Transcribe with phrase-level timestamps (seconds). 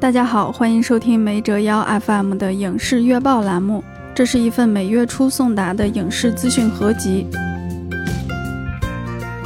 [0.00, 7.26] 大家好，欢迎收听梅折腰 FM 的影视月报栏目，这是一份每月初送达的影视资讯合集。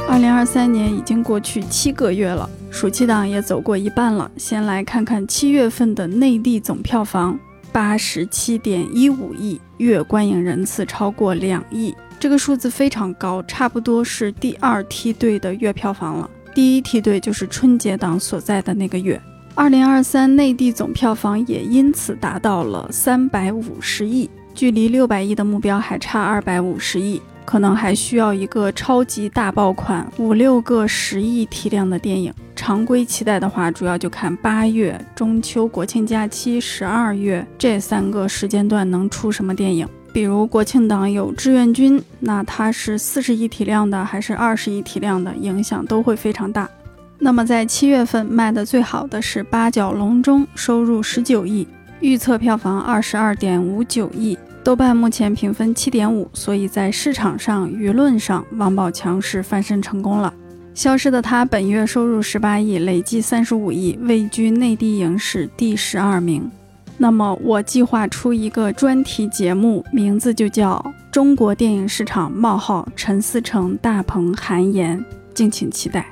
[0.07, 4.31] 二零二三年已经过去七个月了，暑期档也走过一半了。
[4.37, 7.37] 先来看看七月份的内地总票房：
[7.73, 16.29] 八十七点一五亿，月观影人次超过两亿，这个数字非常高，差不多是第二梯队的月票房了。
[16.53, 19.21] 第一梯队就是春节档所在的那个月。
[19.57, 32.33] 二零二三内地总票房也因此达到了三百五十亿，距离六百亿的目标还差二百五十亿，可能还需要一个超级大爆款，五六个十亿体量的电影。
[32.53, 39.87] 常规期待的话，主要就看八月中秋国庆假期、十二月这三个时间段能出什么电影。
[40.11, 46.69] 比如国庆档有志愿军，那它是四十亿体量的还是二十亿体量的，影响都会非常大。
[47.17, 51.67] 那么在七月份卖的最好的是《八角笼中》，收入十九亿，
[52.01, 60.33] 预测票房二十二点五九亿，豆瓣目前评分七点五，所以在市场上、舆论上，王宝强是翻身成功了。
[60.79, 66.51] 《消失的他》本月收入十八亿，累计三十五亿，位居内地影史第十二名。
[66.97, 70.77] 那么我计划出一个专题节目，名字就叫
[71.11, 74.99] 《中国电影市场：冒号陈思诚、大鹏、韩延》，
[75.33, 76.01] 敬请期待。《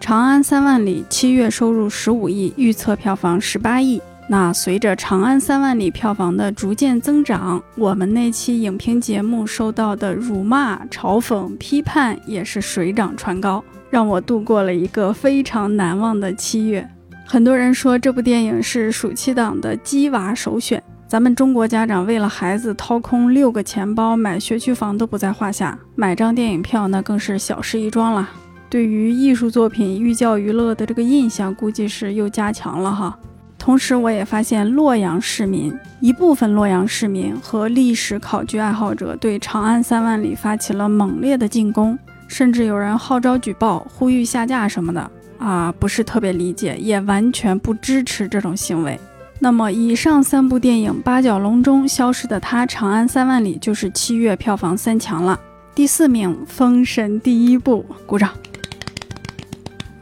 [0.00, 4.00] 长安三万里》七月收入十五亿，预测票房十八亿。
[4.28, 16.88] 那随着《长安三万里》票房的逐渐增长，我们那期影评节目收到的辱骂、嘲讽、批判也是水涨船高，让我度过了一个非常难忘的七月。
[17.26, 28.30] 很多人说这部电影是暑期档的鸡娃首选，咱们中国家长为了孩子掏空六个钱包买学区房都不在话下，买张电影票那更是小事一桩了。
[28.70, 33.18] 对于艺术作品寓教于乐的这个印象，估计是又加强了哈。
[33.58, 41.98] 同时，我也发现洛阳市民一部分洛阳市民和历史考据爱好者对《长安三万里》发起了猛烈的进攻，
[42.28, 48.98] 甚至有人号召举报、呼吁下架什么的啊，不是特别理解，也完全不支持这种行为。
[49.40, 55.38] 那么，以上三部电影《八角笼中》《消失的她》《长安三万里》就是七月票房三强了。
[55.74, 58.30] 第四名，《封神》第一部，鼓掌。《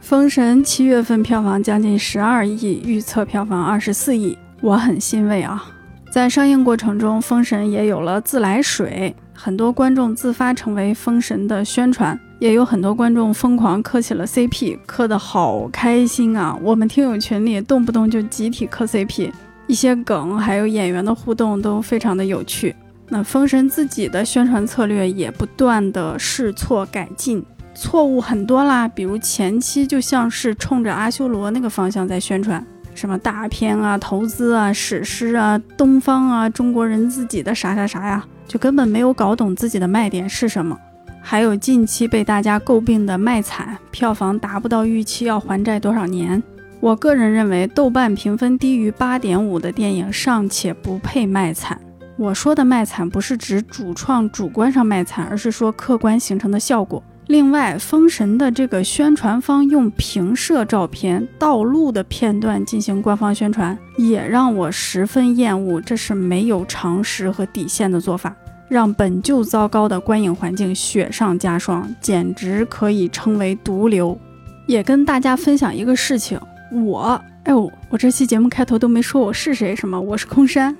[0.07, 5.69] 封神》七月份票房将近十二亿，预测票房二十四亿，我很欣慰啊！
[6.09, 16.57] 在上映过程中，《封神》也有了自来水，很多观众自发成为《封神》的宣传，也有很多观众疯狂磕起了 CP，磕得好开心啊！
[16.63, 19.29] 我们听友群里动不动就集体磕 CP，
[19.67, 22.73] 一些梗还有演员的互动都非常的有趣。
[23.09, 27.43] 那《封神》自己的宣传策略也不断的试错改进。
[27.79, 32.65] 错误很多啦，比如前期就像是冲着阿修罗那个方向在宣传，
[32.95, 40.75] 什么大片啊、投资啊、史诗啊、东方啊、中国人自己的啥啥啥呀，就根本没有搞懂自己的卖点是什么。
[41.21, 46.41] 还有近期被大家诟病的卖惨，票房达不到预期要还债多少年？
[46.79, 51.79] 我个人认为，豆瓣评分低于八点五的电影尚且不配卖惨。
[52.17, 57.03] 我说的卖惨不是指主创主观上卖惨，而是说客观形成的效果。
[57.27, 65.81] 另外，《封神》的这个宣传方用平射照片、道路的片段进行官方宣传，也让我十分厌恶。
[65.81, 68.33] 这是没有常识和底线的做法，
[68.69, 74.17] 让本就糟糕的观影环境雪上加霜，简直可以称为毒瘤。
[74.65, 76.39] 也跟大家分享一个事情，
[76.71, 79.99] 我，哎呦，我这期节目开头都没说我是谁，什么？
[79.99, 80.73] 我是空山。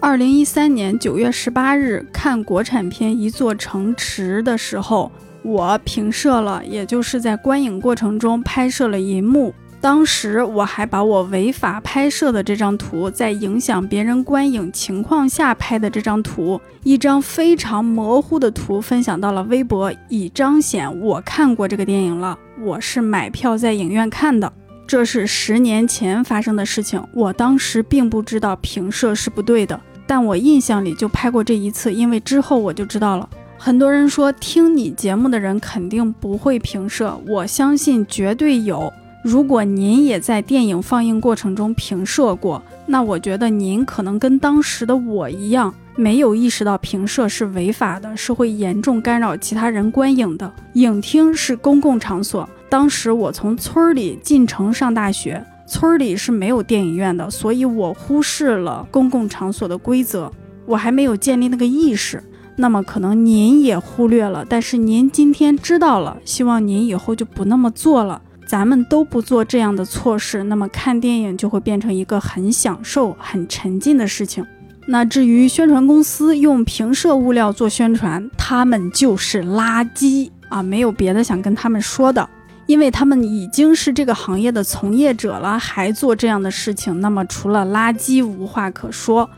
[0.00, 5.12] 二零一三年九月十八日看国产片《一座城池》的时候。
[5.42, 9.54] 我平射了，也就是在观影过程中拍摄了银幕。
[9.82, 22.38] 当时我还把我违法拍摄的这张图，在影响别人观影情况下拍的这张图，一张非常模糊的图分享到了微博，以彰显我看过这个电影了。
[22.62, 24.52] 我是买票在影院看的，
[24.86, 27.02] 这是十年前发生的事情。
[27.14, 33.26] 我当时并不知道平射是不对的，但我印象里就拍过这一次，因为之后我就知道了。
[33.62, 38.90] 很多人说听你节目的人肯定不会评射，我相信绝对有。
[39.22, 50.50] 如果您也在电影放映过程中评射过，那我觉得您可能跟当时的我一样，没有意识到评射是违法的，是会严重干扰其他人观影的。
[50.72, 60.32] 影厅是公共场所，当时我从村里进城上大学，村里是没有电影院的，所以我忽视了公共场所的规则，
[60.64, 62.24] 我还没有建立那个意识。
[62.56, 68.20] 那么可能您也忽略了，但是您今天知道了，希望您以后就不那么做了。
[68.46, 74.44] 咱们都不做这样的错事，那么看电影就会变成一个很享受、很沉浸的事情。
[74.86, 80.60] 那至于宣传公司用平射物料做宣传，他们就是垃圾啊！
[80.60, 82.28] 没有别的想跟他们说的，
[82.66, 89.30] 因为他们已经是这个行业的从业者了，还做这样的事情，那么除了垃圾无话可说。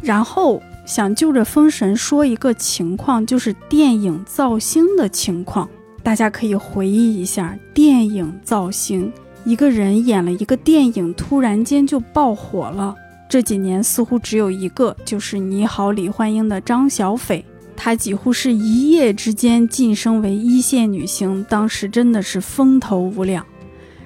[0.00, 5.68] 然后想就着《封神》说一个情况，就是电影造星的情况，
[6.02, 9.12] 大家可以回忆一下，电影造星，
[9.44, 12.94] 一个人演了一个电影，突然间就爆火了。
[13.28, 17.44] 这几年似乎只有一个，就是《你好，李焕英》的张小斐，
[17.76, 23.44] 她几乎是一夜之间晋升为一线女星，当时真的是风头无两。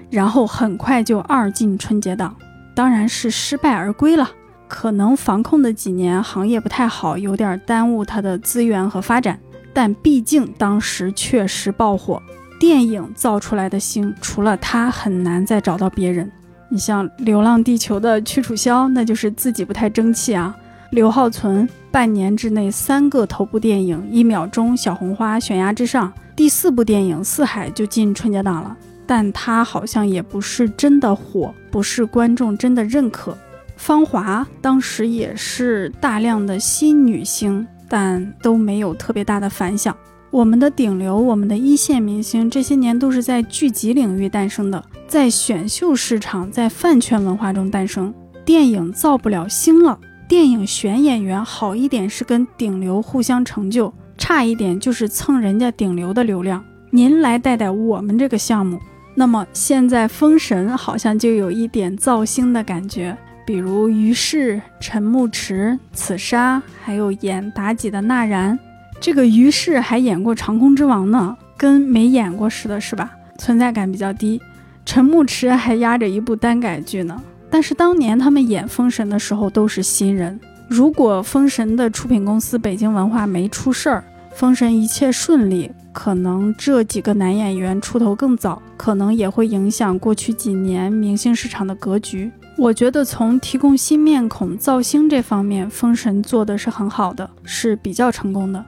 [0.08, 2.34] 然后很快就二进春节档，
[2.74, 4.30] 当然是失败而归了。
[4.70, 9.36] 可能防控的几年行业不太好，有点耽误她的资源和发展。
[9.74, 12.22] 但毕竟当时确实爆火，
[12.58, 16.30] 电影造出来的星，除了他很难再找到别人。
[16.68, 20.56] 你像《流浪地球》的屈楚萧，那就是自己不太争气啊。
[20.92, 28.76] 刘浩存半年之内三个头部电影，《一秒钟》《小红花》《悬崖之上》，第四部电影《四海》就进春节档了，
[29.06, 33.32] 但他好像也不是真的火，不是观众真的认可。
[33.80, 39.96] 《芳华》当时也是大量的新女星，但都没有特别大的反响。
[40.30, 48.12] 我们的顶流，我们的一线明星，这些年都是在剧集领域诞生的，在选秀市场，在饭圈文化中诞生。
[48.44, 49.98] 电影造不了星了，
[50.28, 56.62] 电影选演员好一点是跟顶流互相成就，差一点就是蹭人家顶流的流量。
[56.90, 58.78] 您来带带我们这个项目。
[59.14, 68.58] 那么现在封神好像就有一点造星的感觉，比如于适、陈牧驰、此沙，还有演妲己的纳然。
[69.00, 73.10] 这个于适还演过《长空之王》呢，跟没演过似的，是吧？
[73.38, 74.40] 存在感比较低。
[74.84, 77.20] 陈牧驰还压着一部单改剧呢。
[77.48, 80.38] 但是当年他们演《封神》的时候都是新人。
[80.68, 84.04] 如果《封神》的出品公司北京文化没出事儿，
[84.36, 92.30] 《封神》一切顺利，可能这几个男演员出头更早，可能也会影响过去几年明星市场的格局。
[92.60, 98.62] 我觉得从提供新面孔造星这方面，《封神》做的是很好的，是比较成功的。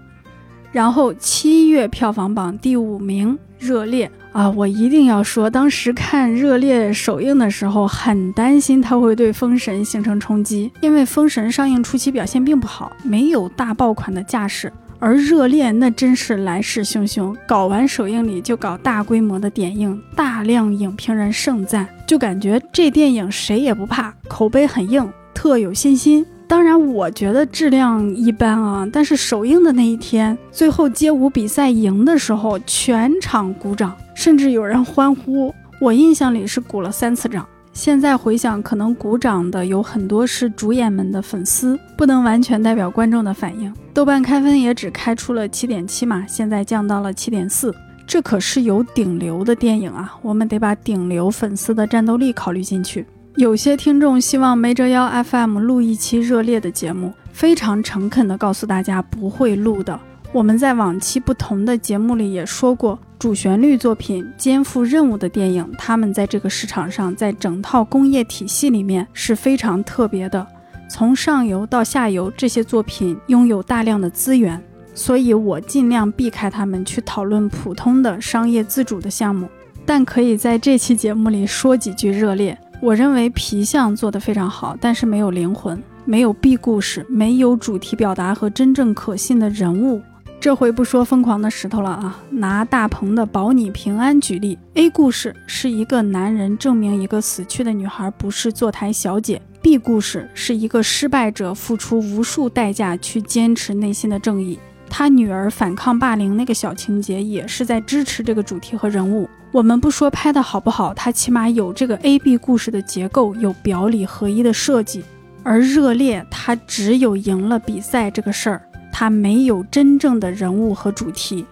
[0.73, 14.73] 然后七月票房榜第五名，《热烈》啊，我一定要说，当时看《热烈》首映的时候，很担心它会对《封神》形成冲击，因为《封神》上映初期表现并不好，没有大爆款的架势，
[15.05, 26.25] 而《热恋》那真是来势汹汹，搞完首映礼就搞大规模的点映，大量影评人盛赞，就感觉这电影谁也不怕，口碑很硬，特有信心。
[26.47, 28.89] 当然，我觉得质量一般啊。
[28.93, 35.53] 但是首映的那一天，最后街舞比赛赢的时候，全场鼓掌，甚至有人欢呼。
[35.81, 37.45] 我印象里是鼓了三次掌。
[37.73, 43.73] 现在回想，可能鼓掌的有很多是主演们的粉丝，不能完全代表观众的反应。
[43.95, 47.75] 豆瓣开分也只开出了七点七嘛，现在降到了七点四。
[48.07, 53.07] 这可是有顶流的电影啊，我们得把顶流粉丝的战斗力考虑进去。
[53.37, 59.99] 有些听众希望没折腰 FM 录一期热烈的节目，非常诚恳地告诉大家不会录的。
[60.33, 70.47] 我们在往期不同的节目里也说过，主旋律作品肩负任务的电影，他们在这个市场上，在整套工业体系里面是非常特别的。
[70.89, 74.59] 从上游到下游，这些作品拥有大量的资源，
[74.95, 79.47] 所以我尽量避开他们去讨论普通的商业自主的项目，
[79.85, 82.59] 但可以在这期节目里说几句热烈。
[82.81, 90.01] 我认为皮相做得非常好，但是没有灵魂，没有 B 故事，没有主题表达和真正可信的人物。
[90.43, 94.59] 这回不说疯狂的石头了啊，拿大鹏的保你平安举例。
[94.75, 104.59] A 故事是一个男人证明一个死去的女孩不是坐台小姐，B 故事是一个失败者付出无数代价去坚持内心的正义。
[104.91, 109.31] 他女儿反抗霸凌那个小情节也是在支持这个主题和人物。
[109.53, 115.05] 我们不说拍的好不好，它起码有这个 A B 故事的结构，有表里合一的设计。
[115.45, 121.45] 而热烈，它只有赢了比赛这个事儿，它没有真正的人物和主题。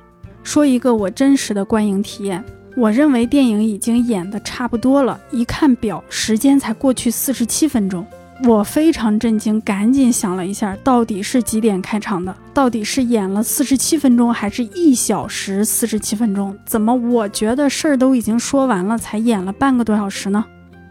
[0.44, 2.44] 说一个我真实的观影体验，
[2.76, 8.06] 我认为电影已经演的差不多了，一看表，时间才过去四十七分钟。
[8.44, 12.34] 我非常震惊，赶紧想了一下，到底是几点开场的？
[12.54, 16.56] 到底是演了四十七分钟，还是一小时四十七分钟？
[16.64, 20.42] 怎么我觉得事儿都已经说完了，才演了半个多小时呢？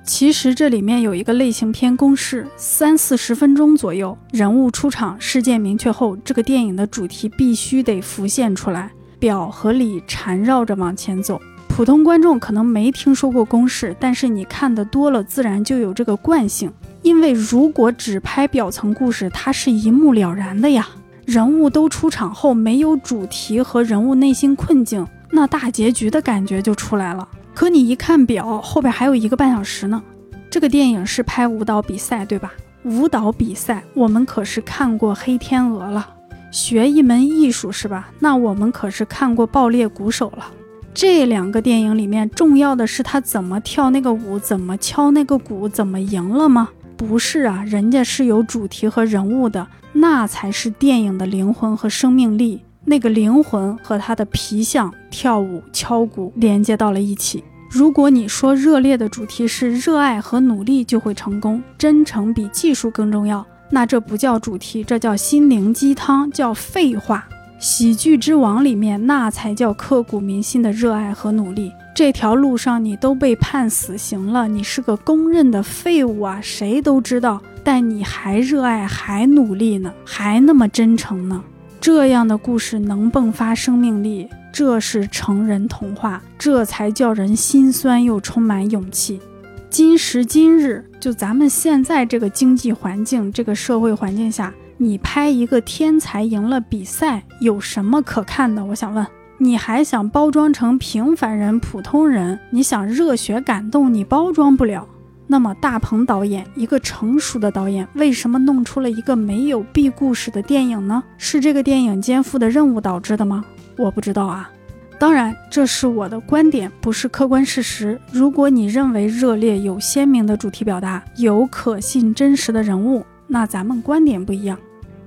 [0.09, 8.89] 其实这里面有一个类型片公式，三四十分钟左右，人物出场，事件明确后，这个电影的主题必须得浮现出来，
[9.19, 11.39] 表和里缠绕着往前走。
[11.67, 16.73] 普通观众可能没听说过公式，但是你看的多了，自然就有这个惯性。
[17.03, 20.89] 因为如果只拍表层故事，它是一目了然的呀。
[21.27, 27.27] 人物都出场后，没有主题和人物内心困境，那大结局的感觉就出来了。
[27.59, 30.01] 可你一看表，后边还有一个半小时呢。
[30.49, 32.53] 这个电影是拍舞蹈比赛，对吧？
[32.83, 36.09] 舞蹈比赛，我们可是看过《黑天鹅》了，
[36.53, 38.11] 学一门艺术是吧？
[38.19, 40.45] 那我们可是看过《爆裂鼓手》了。
[40.93, 46.69] 这两个电影里面，重要的是他怎么跳那个舞，怎么敲那个鼓，怎么赢了吗？
[46.95, 52.61] 不是啊，人家是有主题和人物的，那才是电影的灵魂和生命力。
[52.89, 57.43] 那个灵魂和他的皮相跳舞、敲鼓连接到了一起。
[57.69, 67.27] 如果你说热烈的主题是热爱和努力就会成功，真诚比技术更重要，那这不叫主题，这叫心灵鸡汤，叫废话。
[67.59, 71.71] 喜剧之王里面那才叫刻骨铭心的热爱和努力。
[71.93, 77.39] 这条路上你都被判死刑了，你是个公认的废物啊，谁都知道。
[77.63, 81.43] 但你还热爱，还努力呢，还那么真诚呢。
[81.81, 84.29] 这样的故事能迸发生命力。
[84.51, 89.21] 这是成人童话，这才叫人心酸又充满勇气。
[89.69, 98.65] 今时今日，就咱们现在这个经济环境、这个社会环境下，你拍一个天才赢了比赛，有什么可看的？
[98.65, 99.05] 我想问，
[99.37, 102.39] 你还想包装成平凡人、普通人？
[102.49, 104.87] 你想热血感动，你包装不了。
[105.31, 111.03] 那么，大鹏导演，一个成熟的导演，为什么弄出了一个没有 B 故事的电影呢？
[111.19, 113.45] 是这个电影肩负的任务导致的吗？
[113.77, 114.49] 我不知道啊，
[114.97, 118.01] 当然这是我的观点，不是客观事实。
[118.11, 124.57] 如果你认为热烈有鲜明的主题表达，有可信真实的人物，那咱们观点不一样。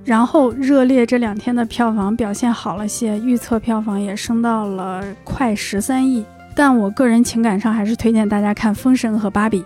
[0.05, 6.25] 然后热烈这两天的票房表现好了些，预测票房也升到了快十三亿。
[6.55, 9.61] 但我个人情感上还是推荐大家看《封神》和《芭比》。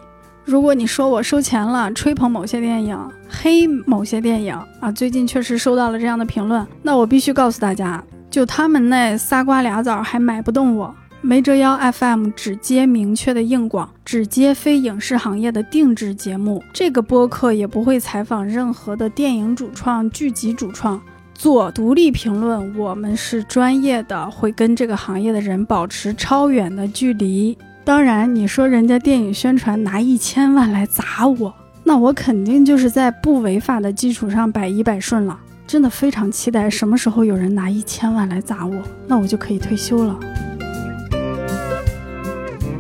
[0.48, 8.02] 如果你说我收钱了，吹捧某些电影，黑某些电影啊，最近确实收到了这样的评论，那我必须告诉大家。
[8.32, 16.64] 就他们那仨瓜俩枣还买不动我，没折腰 FM 只接明确的硬广，只接非影视行业的定制节目。
[16.72, 21.02] 这个播客也不会采访任何的电影主创、剧集主创，
[21.34, 22.74] 做独立评论。
[22.78, 27.58] 我们是专业的，会跟这个行业的人保持超远的距离。
[27.88, 35.40] 当然，你说人家电影宣传拿一千万来砸我，那我肯定就是在不违法的基础上百依百顺了。
[35.66, 40.20] 真的非常期待什么时候有人拿一千万来砸我，那我就可以退休了。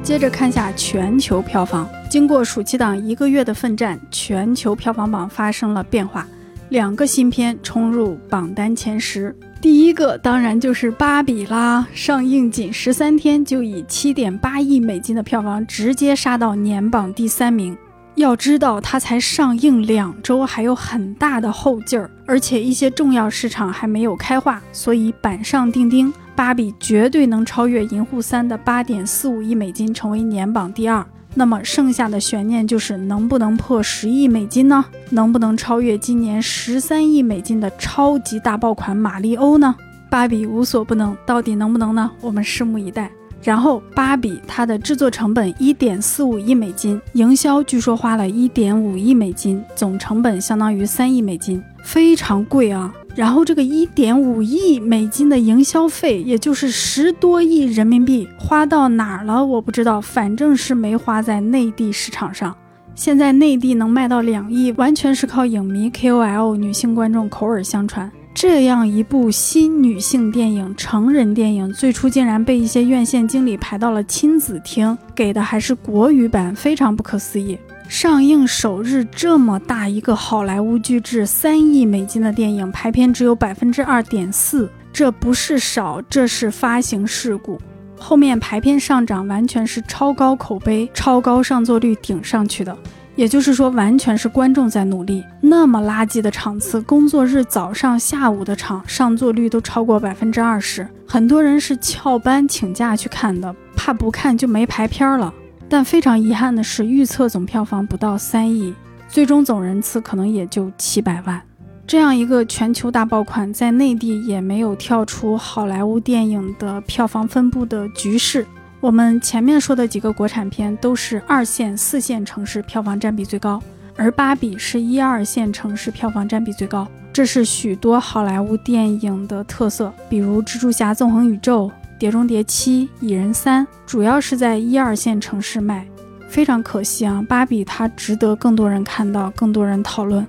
[0.03, 6.27] 接着看下全球票房，经过暑期档一个月的奋战，全球票房榜发生了变化，
[6.67, 9.33] 两个新片冲入榜单前十。
[9.59, 17.75] 第一个当然就是《芭比》啦，上映仅十三天就以七点八亿美金的票房直接杀到年榜第三名。
[18.15, 31.05] 要知道，它才上映两周，还有很大的后劲儿，而且一些重要市场还没有开化，所以板上钉钉，芭比绝对能超越《银护三》的八点四五亿美金，成为年榜第二。
[31.37, 34.83] 那么剩下的悬念就是能不能破十亿美金呢？
[35.11, 39.75] 能不能超越今年十三亿美金的超级大爆款《马里欧》呢？
[40.09, 42.09] 芭比无所不能，到底能不能呢？
[42.21, 43.11] 我们拭目以待。
[43.43, 52.91] 然后，芭比它的制作成本一点四五亿美金，营销据说花了一点五亿美金，总成本相当于三亿美金，非常贵啊。
[53.17, 59.43] 然后这个一点五亿美金的营销费，也就是十多亿人民币，花到哪儿了？
[59.43, 62.55] 我不知道，反正是没花在内地市场上。
[62.93, 68.11] 现在内地能卖到两亿，完全是靠影迷、KOL、女性观众口耳相传。
[68.35, 77.57] 这样一部新女性电影、成人电影，最初竟然被一些院线经理排到了亲子厅，给的还是国语版，非常不可思议。
[77.87, 87.59] 上映首日这么大一个好莱坞巨制三亿美金的电影，排片只有百分之二点四，这不是少，这是发行事故。
[87.97, 92.77] 后面排片上涨完全是超高口碑、超高上座率顶上去的。
[93.15, 95.23] 也就是说，完全是观众在努力。
[95.41, 105.33] 那么垃圾的场次，工作日早上、下午的场上座率都超过百分之二十，很多人是翘班请假去看的，怕不看就没排片了。
[105.69, 108.73] 但非常遗憾的是，预测总票房不到三亿，
[109.09, 111.41] 最终总人次可能也就七百万。
[111.85, 118.45] 这样一个全球大爆款，在内地也没有跳出好莱坞电影的票房分布的局势。
[118.79, 123.61] 我们前面说的几个国产片都是二线、四线城市票房占比最高，
[123.95, 129.91] 而《芭比》是一二线城市票房占比最高，这是许多好莱坞电影的特色。
[130.07, 131.67] 比如《蜘蛛侠：纵横宇宙》
[131.99, 135.87] 《碟中谍七》《蚁人三》，主要是在一二线城市卖。
[136.27, 140.25] 非常可惜啊，芭比它值得更多人看到，更多人讨论。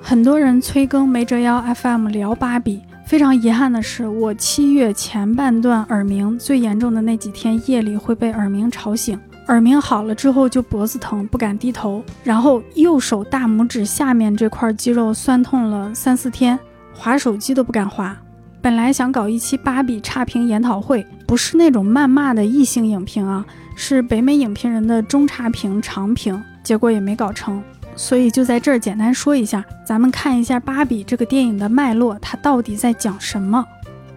[0.00, 2.80] 很多人催更没折腰 FM 聊芭比。
[3.06, 9.18] 非常遗憾的是，我七月前半段耳鸣最严重的那几天，夜里会被耳鸣吵醒。
[9.48, 16.56] 耳鸣好了之后就脖子疼，不敢低头，然后右手大拇指下面这块肌肉酸痛了三四天，
[16.94, 18.16] 划手机都不敢划。
[18.62, 27.62] 本来想搞一期芭比差评研讨会，不是那种谩骂的异性影评啊，是北美影评人的中差评、长评，结果也没搞成。
[27.96, 33.64] 所以就在这儿简单说一下，咱们看一下《芭比》这个电影的脉络，它到底在讲什么？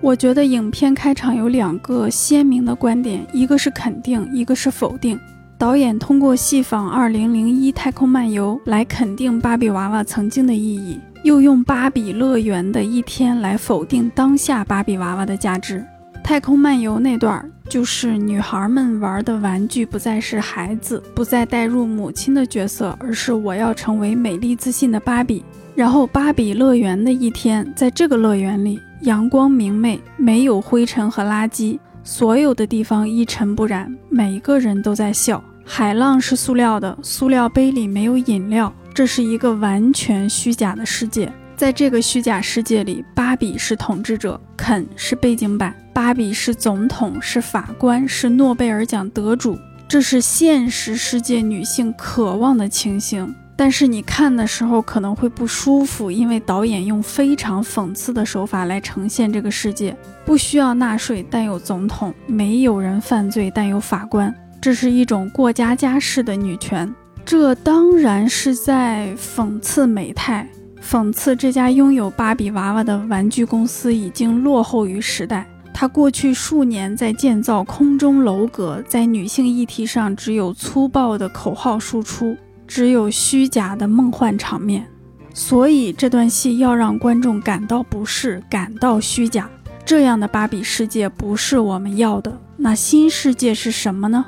[0.02, 5.18] 我觉得影片开场有两个鲜明的观点，一个是肯定，一个是否定。
[5.58, 15.84] 导演通过戏仿《2001太空漫游》来肯定芭比娃娃曾经的意义，又用芭比乐园的一天来否定当下芭比娃娃的价值。
[16.24, 25.44] 太空漫游那段儿就是女孩们玩的玩具不再是孩子，不再带入母亲的角色，而是我要成为美丽自信的芭比。
[25.76, 35.44] 然后芭比乐园的一天，在这个乐园里，阳光明媚，没有灰尘和垃圾，所有的地方一尘不染，每个人都在笑。
[35.66, 41.32] 海浪是塑料的，塑料杯里没有饮料，这是一个完全虚假的世界。
[41.56, 45.74] 在这个虚假世界里，芭比是统治者，肯是背景板。
[45.94, 53.34] 芭比是总统，是法官，是诺贝尔奖得主，这是现实世界女性渴望的情形。
[53.56, 64.34] 但是你看的时候可能会不舒服，因为导演用非常讽刺的手法来呈现这个世界：不需要纳税，但有总统；没有人犯罪，但有法官。
[64.64, 66.90] 这是一种过家家式的女权。
[67.26, 70.50] 这当然是在讽刺美泰。
[70.82, 75.46] 讽刺这家拥有芭比娃娃的玩具公司已经落后于时代。
[75.74, 84.88] 它过去数年在建造空中楼阁，在女性议题上只有粗暴的口号输出，只有虚假的梦幻场面。
[85.34, 89.50] 所以这段戏要让观众感到不适，感到虚假。
[89.84, 92.40] 这样的芭比世界不是我们要的。
[92.56, 94.26] 那新世界是什么呢？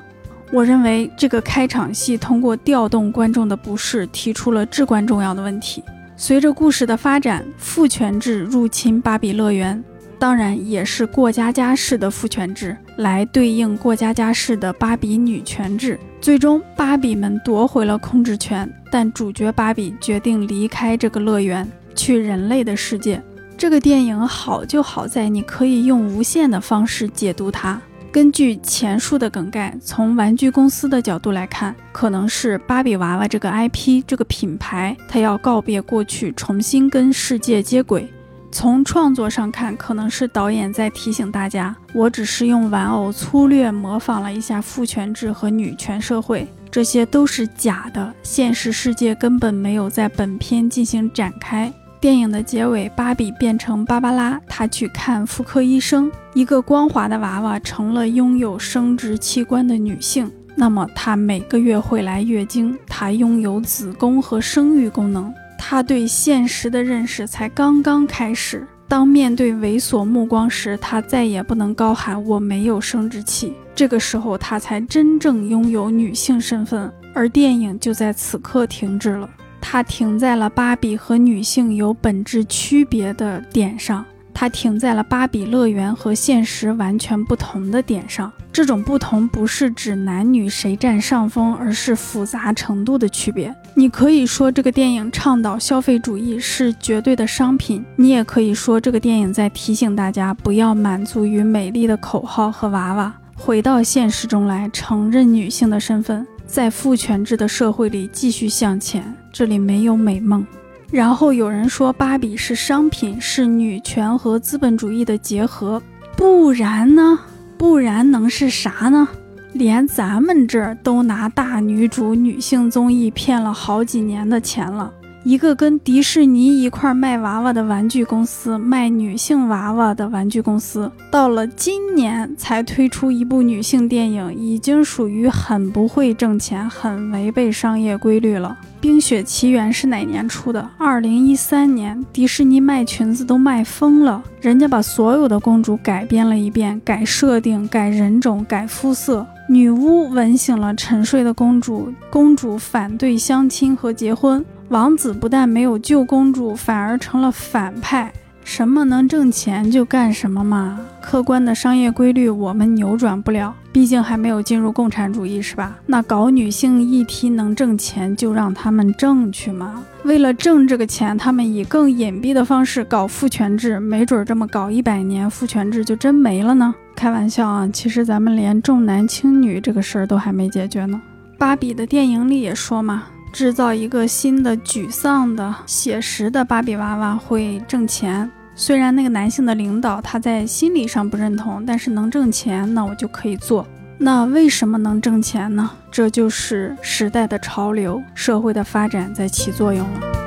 [0.52, 5.84] 我认为这个开场戏通过调动观众的不适，提出了至关重要的问题。
[6.16, 9.84] 随着故事的发展，父权制入侵芭比乐园，
[10.18, 16.00] 当然也是过家家式的父权制来对应过家家式的芭比女权制。
[16.22, 23.22] 最终，芭比们夺回了控制权，但主角芭比决定离开这个乐园，去人类的世界。
[23.58, 27.82] 这个电影好就好在你可以用无限的方式解读它。
[28.16, 38.10] 根据前述的梗概，从玩具公司的角度来看，可能是芭比娃娃这个 IP 这个品牌，它要告别过去，重新跟世界接轨。
[38.54, 51.70] 从创作上看，可能是导演在提醒大家，我只是用玩偶粗略模仿了一下父权制和女权社会，这些都是假的，现实世界根本没有在本片进行展开。
[52.06, 56.12] 电影的结尾，芭比变成芭芭拉，她去看妇科医生。
[56.36, 65.34] 一个光滑的娃娃成了拥有生殖器官的女性，那么她每个月会来月经，她拥有子宫和生育功能。
[65.58, 68.68] 她对现实的认识才刚刚开始。
[68.88, 73.52] 当面对猥琐目光时，她再也不能高喊“我没有生殖器”。
[73.74, 76.94] 这个时候，她才真正拥有女性身份。
[77.16, 79.28] 而电影就在此刻停止了。
[79.68, 88.32] 它停在了芭比和女性有本质区别的点上，它停在了芭比乐园和现实完全不同的点上。
[88.54, 93.54] 这种不同不是指男女谁占上风，而是复杂程度的区别。
[93.74, 106.26] 你可以说这个电影倡导消费主义是绝对的商品，你也可以说这个电影在提醒大家不要满足于美丽的口号和娃娃，回到现实中来，承认女性的身份。
[106.46, 109.04] 在父权制的社会里继续向前，
[109.38, 110.48] 这里没有美梦。
[110.90, 115.82] 然后有人说芭比是商品，是女权和资本主义的结合，
[116.16, 117.20] 不然呢？
[117.58, 119.06] 不然能是啥呢？
[119.52, 124.90] 连咱们这儿都拿大女主女性综艺骗了好几年的钱了。
[125.26, 138.56] 一个跟迪士尼一块卖娃娃的玩具公司，卖女性娃娃的玩具公司，到了今年才推出一部女性电影，已经属于很不会挣钱、很违背商业规律了。
[138.80, 140.70] 《冰雪奇缘》是哪年出的？
[140.78, 142.06] 二零一三年。
[142.14, 149.26] 迪士尼卖裙子都卖疯了，人家把所有的公主改编了一遍，改设定、改人种、改肤色。
[149.50, 154.46] 女巫吻醒了沉睡的公主，公主反对相亲和结婚。
[154.70, 158.12] 王子不但没有救公主，反而成了反派。
[158.44, 160.80] 什么能挣钱就干什么嘛。
[161.02, 165.76] 客观的商业规律我们扭转不了，毕竟还没有进入共产主义，是吧？
[165.88, 169.84] 那搞女性议题能挣钱，就让他们挣去嘛。
[170.04, 176.74] 为了挣这个钱，他们以更隐蔽的方式搞父权制，没准这么搞一百年，父权制就真没了呢。
[176.96, 181.02] 开玩笑啊，其实咱们连重男轻女这个事儿都还没解决呢。
[181.40, 183.06] 芭比的电影里也说嘛。
[183.36, 188.32] 制造一个新的沮丧的写实的芭比娃娃会挣钱。
[188.56, 193.68] 虽然那个男性的领导他在心理上不认同，但是能挣钱，那我就可以做。
[193.98, 195.70] 那为什么能挣钱呢？
[195.92, 200.25] 这就是时代的潮流，社会的发展在起作用了。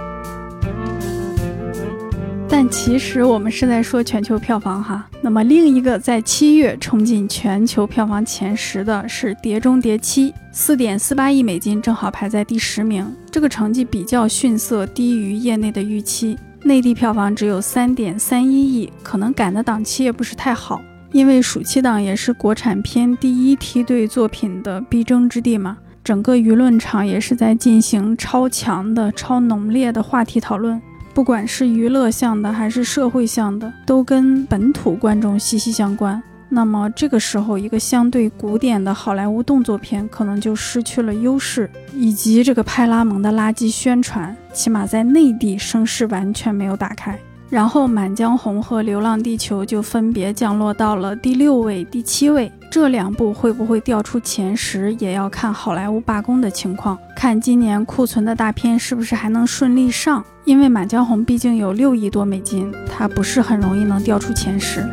[2.61, 5.09] 但其实我们是在说全球票房哈。
[5.21, 13.07] 那么另一个在七月冲进全球票房前十的是《碟中谍七》，四点四八亿美金，正好排在第十名。
[13.31, 16.37] 这个成绩比较逊色，低于业内的预期。
[16.65, 25.79] 内地票房只有三点三一亿，可能赶的档期也不是太好，因为暑期档也是国产片第一梯队作品的必争之地嘛。
[26.03, 30.83] 整个舆论场也是在进行超强的、超浓烈的话题讨论。
[31.15, 36.23] 不管是娱乐向的还是社会向的，都跟本土观众息息相关。
[36.49, 47.19] 那么这个时候，一个相对古典的好莱坞动作片可能就失去了优势，以及这个派拉蒙的垃圾宣传，起码在内地声势完全没有打开。
[47.51, 52.53] 然后，《满江红》和《流浪地球》就分别降落到了第六位、第七位。
[52.71, 60.23] 这两部会不会掉出前十，也要看好莱坞罢工的情况，看今年库存的大片是不是还能顺利上。
[60.45, 64.87] 因为《满江红》毕竟有六亿多美金，它不是很容易能掉出前十。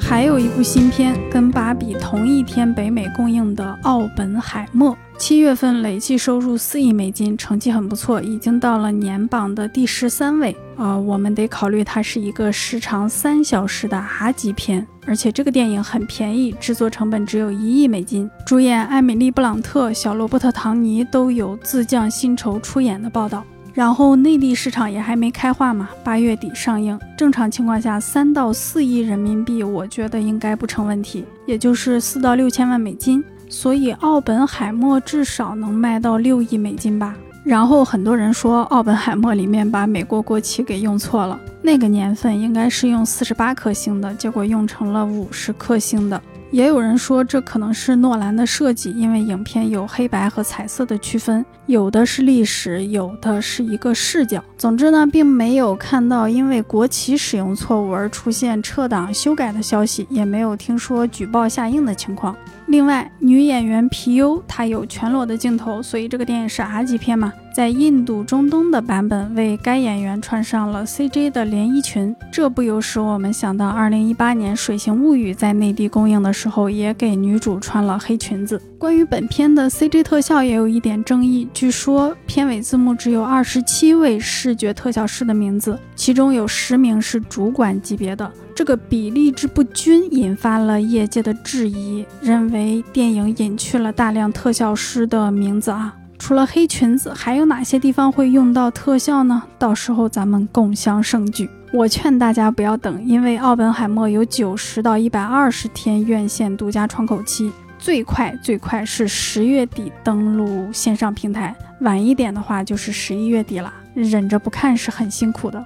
[0.00, 4.92] 还有一部新片，跟《芭比》同一天北美公映的《奥本海默》。
[5.18, 10.56] 七月份累计收入四亿美金，成绩很不错，已经到了年榜的第十三位。
[10.76, 18.30] 啊，我们得考虑它是一个时长三小时的 R 级片，而且这个电影很便宜，制作成本只有一亿美金。
[18.46, 23.44] 主演艾米丽·布朗特、小罗伯特·唐尼都有自降薪酬出演的报道。
[23.74, 33.22] 然后内地市场也还没开化嘛，八月底上映，正常情况下三到四亿人民币，我觉得应该不成问题，也就是四到六千万美金。
[33.48, 37.14] 所以奥本海默至少能卖到六亿美金吧。
[37.44, 46.20] 然后很多人说奥本海默里面把美国国旗给用错了，那个年份应该是用四十八颗星的，结果用成了五十颗星的。
[46.50, 54.42] 也有人说这可能是诺兰的设计，因为影片有黑白和彩色的区分，有的是历史，有的是一个视角。
[54.56, 62.34] 总之呢，并没有看到因为国旗使用错误而出现撤档修改的消息，也没有听说举报下映的情况。
[62.68, 67.32] 另外，女演员皮尤她有全裸的镜头，所以这个电影是 R 级片嘛。
[67.58, 78.62] 在印度、中东的版本为该演员穿上了 CJ 的连衣裙，这不由使我们想到2018年《水形物语》在内地公映的时候，也给女主穿了黑裙子。
[78.78, 95.96] 关于本片的 CG 特效也有一点争议，据说片尾字幕只有二十七位视觉特效师的名字，其中有十名是主管级别的，这个比例之不均引发了业界的质疑，认为电影隐去了大量特效师的名字啊。
[96.18, 99.42] 除了黑裙子，还有哪些地方会用到特效呢？
[99.58, 101.48] 到时候咱们共襄盛举。
[101.72, 107.52] 我劝大家不要等，因为奥本海默有九十到一百二十天院线独家窗口期。
[107.78, 113.72] 最快最快是十月底登陆线上平台，晚一点的话就是十一月底了。
[113.94, 115.64] 忍着不看是很辛苦的。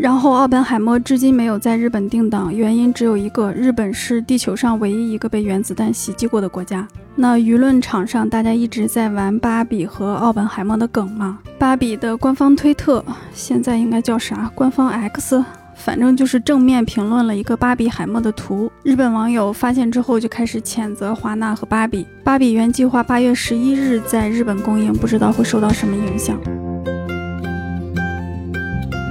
[0.00, 6.88] 然后，奥本海默至今没有在日本定档，原因只有一个：日本是地球上唯一一个被原子弹袭击过的国家。
[7.14, 11.38] 那舆论场上大家一直在玩芭比和奥本海默的梗嘛？
[11.58, 14.50] 芭比的官方推特现在应该叫啥？
[14.54, 15.44] 官方 X。
[15.74, 22.06] 反正就是正面评论了一个芭比海默的图，日本网友发现之后就开始谴责华纳和芭比。
[22.24, 26.38] 芭比原计划八月十一日在日本公映，不知道会受到什么影响。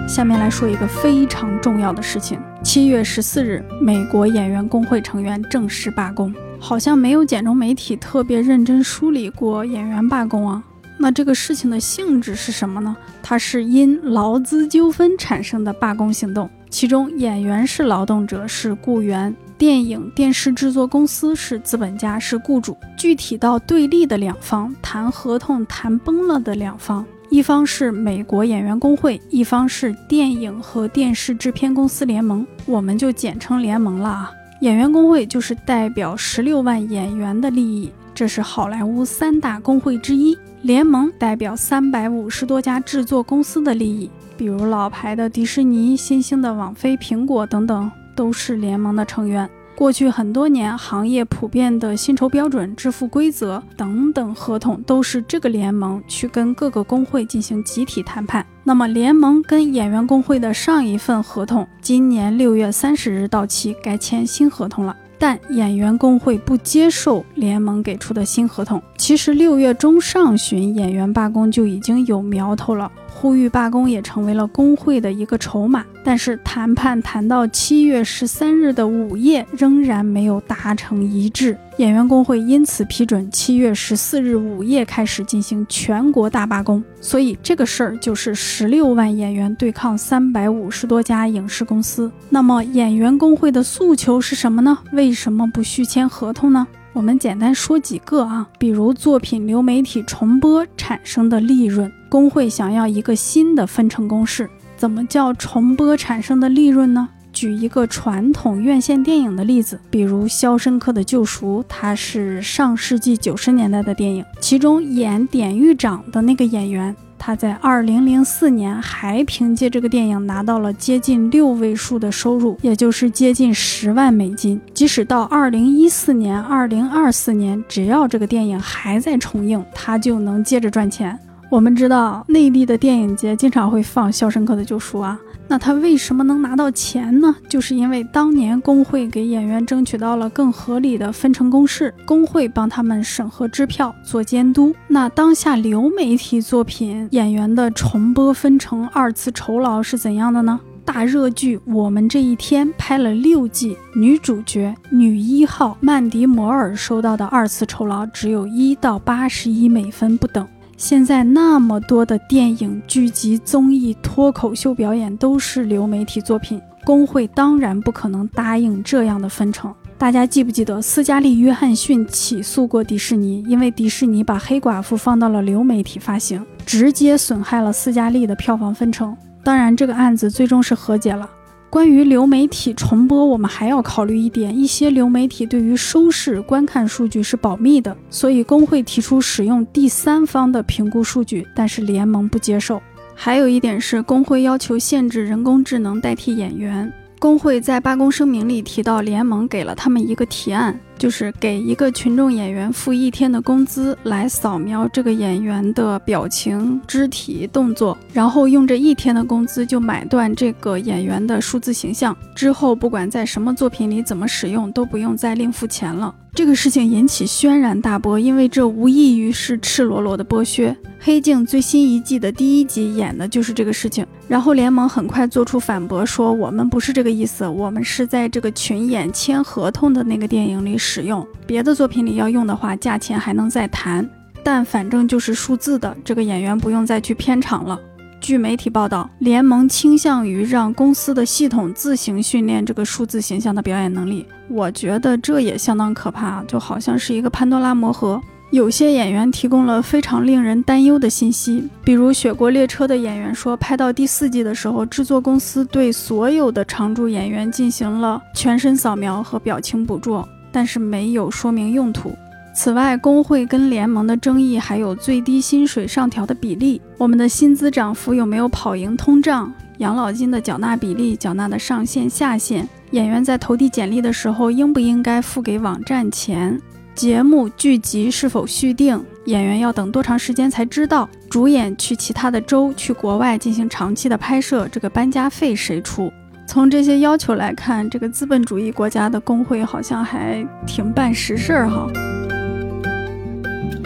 [0.09, 6.33] 下面来说一个非常重要的事情：七月十四日，美国演员工会成员正式罢工。
[6.59, 10.63] 好像没有简中媒体特别认真梳理过演员罢工啊。
[10.97, 12.97] 那这个事情的性质是什么呢？
[13.21, 16.49] 它是因劳资纠纷产生的罢工行动。
[16.71, 22.75] 其中，演员是劳动者，是雇员；电影、电视制作公司是资本家，是雇主。
[22.97, 34.31] 具体到对立的两方，谈合同谈崩了的两方，一方是美国演员工会，一方是电影和电视制片公司联盟，我们就简称联盟了啊。
[34.61, 40.35] 演员工会就是代表十六万演员的利益，这是好莱坞三大工会之一。
[40.63, 49.47] 联盟代表三百五十多家制作公司的利益，比如老牌的迪士尼、新兴的网飞、苹果等等，都是联盟的成员。
[49.79, 58.45] 过去很多年，行业普遍的薪酬标准、支付规则等等合同，都是这个联盟去跟各个工会进行集体谈判。
[58.61, 64.93] 那么，联盟跟演员工会的上一份合同，今年六月三十日到期，该签新合同了。
[65.17, 68.81] 但演员工会不接受联盟给出的新合同。
[68.97, 75.83] 其实六月中上旬，演员罢工就已经有苗头了，呼吁罢工也成为了工会的一个筹码。
[76.03, 81.57] 但是谈判谈到七月十三日的午夜，仍然没有达成一致。
[81.77, 86.83] 演员工会因此批准七月十四日午夜开始进行全国大罢工。
[87.01, 92.11] 所以这个事儿就是十六万演员对抗三百五十多家影视公司。
[92.29, 94.77] 那么演员工会的诉求是什么呢？
[94.93, 96.65] 为什么不续签合同呢？
[96.91, 104.49] 我们简单说几个啊，比如作品流媒体重播产生的利润，工会想要一个新的分成公式。
[104.75, 107.07] 怎么叫重播产生的利润呢？
[107.31, 124.59] 举一个传统院线电影的例子，比如《肖申克的救赎》，它是上世纪九十年代的电影，其中演典狱长的那个演员，他在二零零四年还凭借这个电影拿到了接近六位数的收入，也就是接近十万美金。
[124.73, 131.19] 即使到二零一四年、二零二四年，只要这个电影还在重映，他就能接着赚钱。
[131.51, 137.35] 我们知道内地的电影节经常会放《肖申克的救赎》啊，那他为什么能拿到钱呢？
[137.49, 144.75] 就是因为当年工会给演员争取到了更合理的分成公式，工会帮他们审核支票、做监督。
[144.87, 150.59] 那当下流媒体作品演员的重播分成二次酬劳是怎样的呢？
[150.85, 160.47] 大热剧《我们这一天》拍了六季，女主角女一号曼迪摩尔收到的二次酬劳只有一到八十一美分不等。
[160.79, 169.75] 现在那么多的电影、剧集、综艺、脱口秀表演都是流媒体作品，工会当然不可能答应这样的分成。
[169.97, 179.13] 大家记不记得斯嘉丽·约翰逊起诉过迪士尼，因为迪士尼把《黑寡妇》放到了流媒体发行，直接损害了斯嘉丽的票房分成。
[179.43, 181.29] 当然，这个案子最终是和解了。
[181.69, 192.81] 关于流媒体重播，我们还要考虑一点：一些流媒体对于收视、观看数据是保密的，所以工会提出使用第三方的评估数据，但是联盟不接受。
[193.13, 196.91] 还有一点是，工会要求限制人工智能代替演员。
[197.19, 216.15] 工会在罢工声明里提到，联盟给了他们一个提案，就是给一个群众演员付一天的工资，来扫描这个演员的表情、肢体动作，然后用这一天的工资就买断这个演员的数字形象，之后不管在什么作品里怎么使用，都不用再另付钱了。
[216.33, 220.71] 这个事情引起轩然大波，因为这无异于是赤裸裸的剥削。
[221.01, 224.05] 《黑镜》最新一季的第一集演的就是这个事情。
[224.27, 234.07] 然后联盟很快做出反驳，说我们不是这个意思，我们是在这个群演签合同的那个电影里使用，别的作品里要用的话，价钱还能再谈。
[234.43, 237.79] 但反正就是数字的，这个演员不用再去片场了。
[238.21, 244.25] 据媒体报道，联盟倾向于让公司的系统自行训练这个数字形象的表演能力。
[244.49, 248.21] 我觉得这也相当可怕，就好像是一个潘多拉魔盒。
[248.51, 262.11] 有些演员提供了非常令人担忧的信息，比如《雪国列车》的演员说，拍到第四季的时候，制作公司对所有的常驻演员进行了全身扫描和表情捕捉，但是没有说明用途。
[262.55, 269.53] 此外，工会跟联盟的争议还有最低薪水上调的比例，我们的薪资涨幅有没有跑赢通胀？
[269.77, 272.67] 养老金的缴纳比例、缴纳的上限下限？
[272.91, 276.59] 演员在投递简历的时候应不应该付给网站钱？
[276.99, 279.01] 节目剧集是否续订？
[279.23, 281.09] 演员要等多长时间才知道？
[281.29, 286.11] 主演去其他的州、去国外进行长期的拍摄，这个搬家费谁出？
[286.45, 291.87] 从这些要求来看，这个资本主义国家的工会好像还挺办实事儿哈。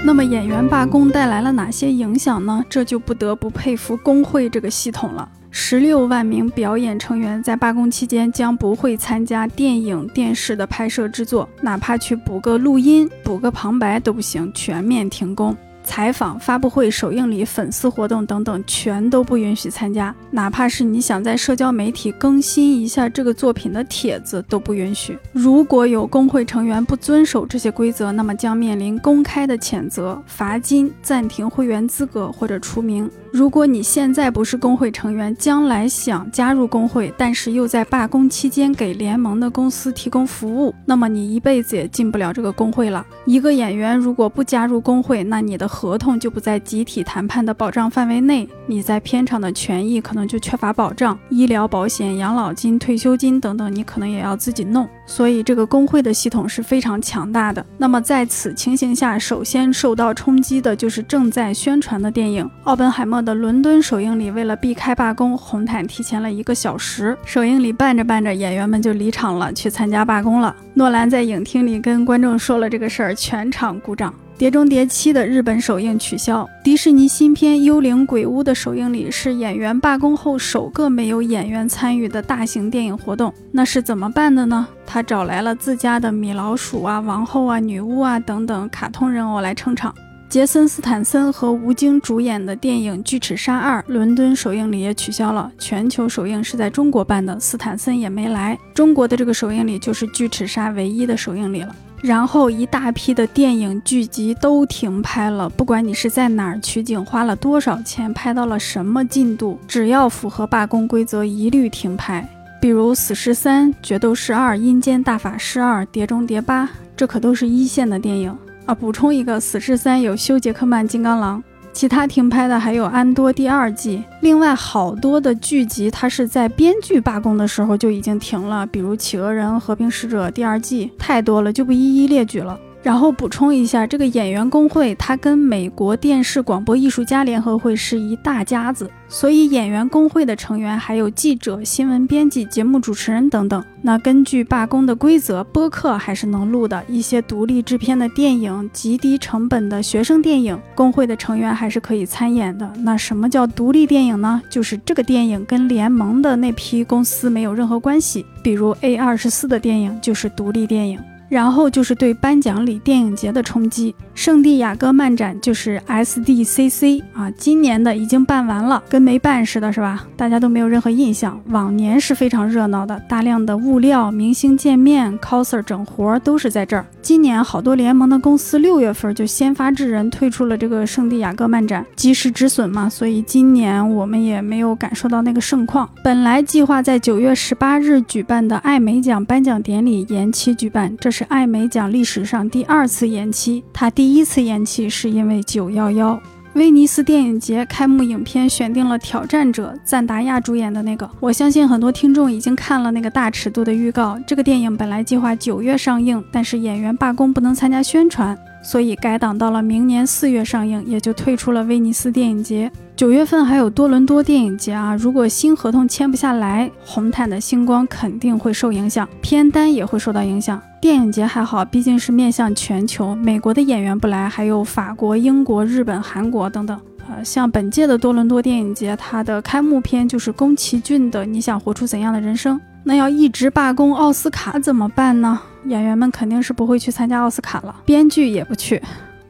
[0.03, 2.65] 那么演员罢工带来了哪些影响呢？
[2.67, 5.29] 这就不得不佩服工会这个系统了。
[5.55, 15.55] 十六万名表演成员在罢工期间将不会参加电影、电视的拍摄制作，哪怕去补个录音、补个旁白都不行，全面停工。
[15.83, 20.13] 采访、发布会、首映礼、粉丝活动等等，全都不允许参加。
[20.31, 25.17] 哪怕是你想在社交媒体更新一下这个作品的帖子，都不允许。
[25.31, 33.09] 如果有工会成员不遵守这些规则，那么将面临公开的谴责、罚金、暂停会员资格或者除名。
[33.31, 43.03] 如果你现在不是工会成员，将来想加入工会，但是又在罢工期间给联盟的公司提供服务，那么你一辈子也进不了这个工会了。
[43.25, 54.87] 一个演员如果不加入工会，那你的合同就不在集体谈判的保障范围内，你在片场的权益可能就缺乏保障，医疗保险、养老金、退休金等等，你可能也要自己弄。
[55.07, 57.65] 所以这个工会的系统是非常强大的。
[57.77, 64.29] 那么在此情形下，首先受到冲击的就是正在宣传的电影《奥本海默》的伦敦首映礼。
[64.29, 67.17] 为了避开罢工，红毯提前了一个小时。
[67.25, 70.55] 首映礼办着办着，演员们就离场了，去参加罢工了。
[70.75, 74.11] 诺兰在影厅里跟观众说了这个事儿，全场鼓掌。
[74.35, 76.49] 《碟中谍七》的日本首映取消。
[76.63, 83.31] 迪士尼新片《幽灵鬼屋》的首映礼是演员罢工后首个没有演员参与的大型电影活动。
[83.51, 84.67] 那是怎么办的呢？
[84.87, 89.93] 他找来了自家的米老鼠啊、王后啊、女巫啊等等卡通人偶来撑场。
[90.27, 98.57] 杰森·斯坦森和吴京主演的电影《巨齿鲨二》伦敦首映礼也取消了，全球首映是在中国办的，斯坦森也没来。
[98.73, 101.75] 中国的这个首映礼就是《巨齿鲨》唯一的首映礼了。
[102.03, 112.27] 然后一大批的电影剧集都停拍了，不管你是在哪儿取景，花了多少钱，拍到了什么进度，只要符合罢工规则，一律停拍。
[112.59, 116.65] 比如《死侍三》《决斗士二》《阴间大法师二》《碟中谍八》，
[116.97, 118.37] 这可都是一线的电影。
[118.65, 121.41] 啊，补充一个，《死侍三》有修·杰克曼金刚狼，
[121.73, 124.03] 其他停拍的还有《安多》第二季。
[124.21, 132.57] 另外，好多的剧集它是在编剧罢工的时候就已经停了，比如《企鹅人》《和平使者》第二季，太多了，就不一一列举了。
[132.83, 143.63] 然后补充一下，这个演员工会它跟美国电视广播艺术家联合会是一大家子，所以演员工会的成员还有记者、新闻编辑、节目主持人等等。
[143.81, 146.83] 那根据罢工的规则，播客还是能录的。
[146.89, 152.69] 一些独立制片的电影、极低成本的学生电影，工会的成员还是可以参演的。
[152.79, 154.41] 那什么叫独立电影呢？
[154.49, 158.25] 就是这个电影跟联盟的那批公司没有任何关系。
[158.43, 160.99] 比如 A 二十四的电影就是独立电影。
[161.29, 163.95] 然后就是对颁奖礼电影节的冲击。
[164.15, 170.05] 圣地亚哥漫展就是 SDCC 啊，今年的已经办完了，跟没办似的，是吧？
[170.15, 171.37] 大家都没有任何印象。
[171.47, 176.85] 往年是非常热闹的，大量的物料、明星见面、coser 整活都是在这儿。
[177.01, 182.87] 今年好多联盟的公司六月份就先发制人退出了这个圣地亚哥漫展，及时止损嘛。
[182.87, 185.89] 所以今年我们也没有感受到那个盛况。
[186.03, 191.23] 本来计划在九月十八日举办的艾美奖颁奖典礼延期举办，这是。
[191.29, 196.21] 艾美奖历史上第二次延期，它第第一次延期是因为九幺幺。
[196.55, 201.09] 威尼斯电影节开幕影片选定了《挑战者》，赞达亚主演的那个。
[201.21, 204.19] 我相信很多听众已经看了那个大尺度的预告。
[204.27, 212.71] 这个电影本来计划九月上映，但是演员罢工不能参加宣传，所以改档到了明年四月上映，也就退出了威尼斯电影节。
[212.95, 214.95] 九月份还有多伦多电影节啊！
[214.95, 220.61] 如果新合同签不下来，红毯的星光肯定会受影响，片单也会受到影响。
[220.79, 226.79] 电影节还好，毕竟是面向全球，美国的演员不来，还有法国、英国、日本、韩国等等。
[227.09, 232.57] 呃，像本届的多伦多电影节，它的开幕片就是宫崎骏的《你想活出怎样的人生》。
[232.83, 235.39] 那要一直罢工奥斯卡怎么办呢？
[235.65, 238.81] 演员们肯定是不会去参加奥斯卡了，编剧也不去。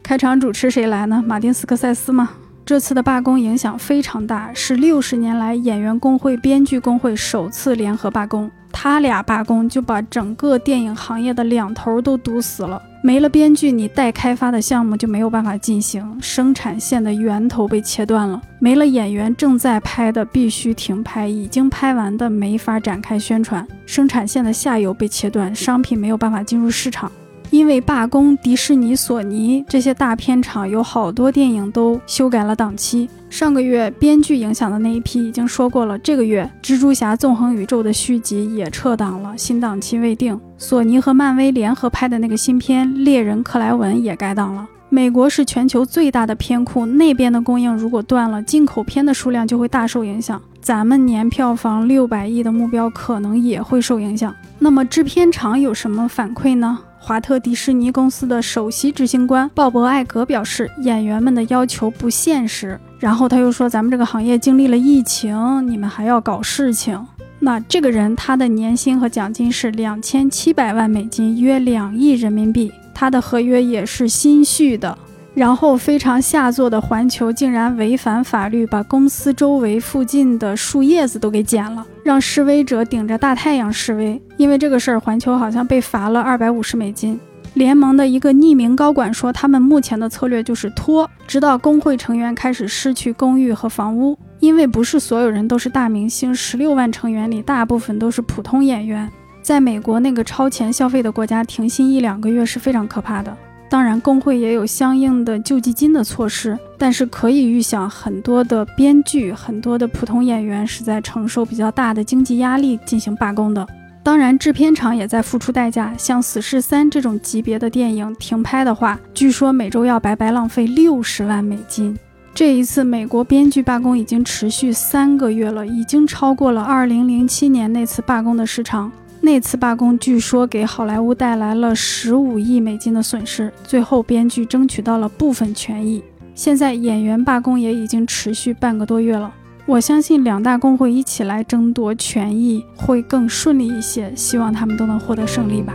[0.01, 1.23] 开场主持谁来呢？
[1.25, 2.31] 马丁斯科塞斯吗？
[2.65, 8.49] 这次的罢工影响非常大，是六十年来演员工会、编剧工会首次联合罢工。
[8.71, 12.81] 他俩罢工就把整个电影行业的两头都堵死了。
[13.05, 18.41] 没了编剧，你待开发的项目就没有办法进行，生产线的源头被切断了。
[18.59, 27.11] 没了演员，正在拍的必须停拍，已经拍完的没法展开宣传，生产线的下游被切断，商品没有办法进入市场。
[27.49, 33.09] 因为罢工，迪士尼、索尼这些大片厂有好多电影都修改了档期。
[33.33, 40.39] 上个月编剧影响的那一批已经说过了，这个月《蜘蛛侠：纵横宇宙》的续集也撤档了，新档期未定。
[40.55, 44.69] 索尼和漫威联合拍的那个新片《猎人克莱文》也改档了。
[44.89, 50.39] 美国是全球最大的片库，那边的供应如果断了，进口片的数量就会大受影响。
[50.61, 54.31] 咱们年票房六百亿的目标可能也会受影响。
[54.59, 56.77] 那么制片厂有什么反馈呢？
[56.99, 62.79] 华特迪士尼公司的首席执行官鲍勃·艾格表示，演员们的要求不现实。
[63.03, 65.35] 然后他又说，咱们这个行业经历了疫情，
[65.69, 66.97] 你们还要搞事情。
[67.39, 72.71] 那这个人他的年薪和奖金是两千七百万美金，约两亿人民币。
[72.93, 74.97] 他的合约也是新续的。
[75.33, 84.21] 然后非常下作的环球竟然违反法律，把公司周围附近的树叶子都给剪了，让示威者顶着大太阳示威。
[84.37, 87.19] 因为这个事儿，环球好像被罚了二百五十美金。
[87.53, 94.17] 联盟的一个匿名高管说，他们目前的策略就是拖，直到工会成员开始失去公寓和房屋。
[94.39, 99.09] 因为不是所有人都是大明星，十六万成员里大部分都是普通演员。
[99.41, 103.35] 在美国那个超前消费的国家，停薪一两个月是非常可怕的。
[103.69, 113.65] 当然，工会也有相应的救济金的措施，但是可以预想，很多的编剧、很多的普通演员是在承受比较大的经济压力进行罢工的。
[114.03, 115.93] 当然，制片厂也在付出代价。
[115.97, 121.97] 像《死侍三》这种级别的电影停拍的话，据说每周要白白浪费六十万美金。
[122.35, 128.91] 这一次美国编剧罢工已经持续三个月了，已经超过了2007年那次罢工的时长。
[129.21, 136.03] 那次罢工据说给好莱坞带来了十五亿美金的损失，最后编剧争取到了部分权益。
[136.35, 139.33] 现在演员罢工也已经持续半个多月了，
[139.65, 145.73] 我相信两大工会一起来争夺权益会更顺利一些，希望他们都能获得胜利吧。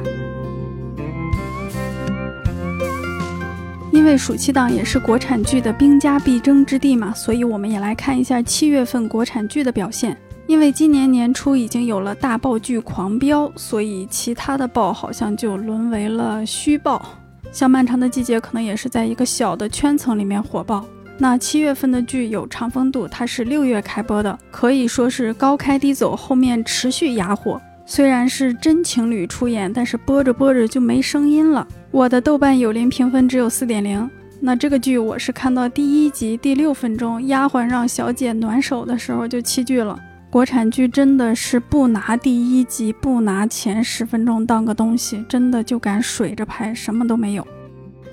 [3.90, 10.16] 因为暑期档也是国产剧的兵家必争之地嘛，所以我们也来看一下七月份国产剧的表现。
[10.46, 17.02] 因为今年年初已经有了大爆剧狂飙，所以其他的爆好像就沦为了虚爆。
[17.50, 20.84] 像《漫长的季节》可能也是在一个小的圈层里面火爆。
[21.20, 27.60] 那七月份的剧有《长风渡》，它是六月开播的，可以说是高开低走，后面持续哑火。
[27.84, 31.66] 虽然是真情侣出演，但是播着播着就没声音了。
[31.90, 34.08] 我的豆瓣有灵评分只有四点零。
[34.40, 39.98] 那这个剧我是看到第一集第六分钟，丫鬟让小姐暖手的时候就弃剧了。
[40.30, 47.44] 国产剧真的是不拿第一集，不拿前十分钟当个东西，真的就敢水着拍，什么都没有。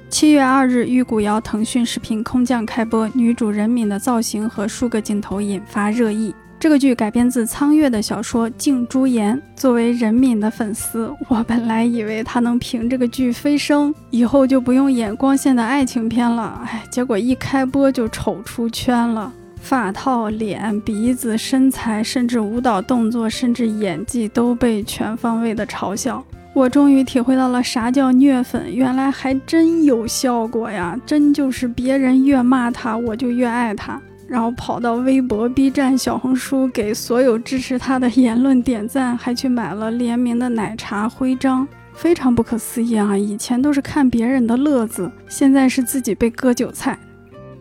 [0.09, 6.33] 七月二日，玉骨遥腾讯视频空降开播，女主任敏的造型和数个镜头引发热议。
[6.57, 9.37] 这个剧改编自苍月的小说《镜珠言》。
[9.57, 16.61] 作为任敏的粉丝，我本来以为她能凭这个剧飞升，以后就不用演光线的爱情片了。
[16.65, 19.33] 哎，结果一开播就丑出圈了。
[19.59, 26.23] 发套、脸、鼻子、身材，甚至舞蹈动作，甚至演技都被全方位的嘲笑。
[26.55, 30.97] 我终于体会到了啥叫虐粉，原来还真有效果呀！
[31.05, 43.17] 真就是别人越骂他，我就越爱他，然后跑到微博、B 站、小红书给所有支持他的言论点赞，还去买了联名的奶茶徽章，非常不可思议啊！
[43.17, 46.97] 以前都是看别人的乐子，现在是自己被割韭菜。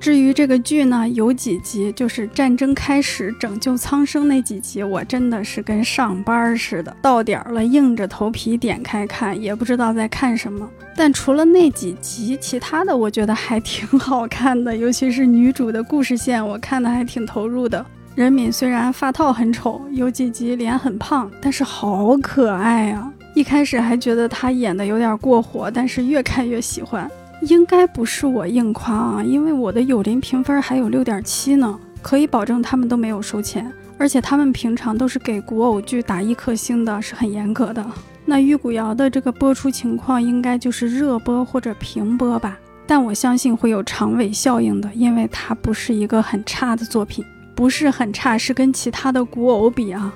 [0.05, 10.69] 至于这个剧呢，有几集就是战争开始拯救苍生那几集，我真的是跟上班似的，到点了硬着头皮点开看，也不知道在看什么。
[10.95, 17.83] 但除了那几集，其他的我觉得还挺好看的，尤其是女主的故事线，我看的还挺投入的。
[18.15, 23.11] 任敏虽然发套很丑，有几集脸很胖，但是好可爱啊！
[23.35, 27.11] 一开始还觉得她演的有点过火，但是越看越喜欢。
[27.49, 37.85] 应该不是我硬夸啊，因为我的友邻评分还有六点七呢，可以保证他们都没有收钱，而且他们平常都是给古偶剧打一颗星的，是很严格的。
[38.25, 47.25] 那玉骨遥的这个播出情况应该就是热播或者平播吧，但我相信会有长尾效应的，因为它不是一个很差的作品，
[47.55, 50.15] 不是很差，是跟其他的古偶比啊。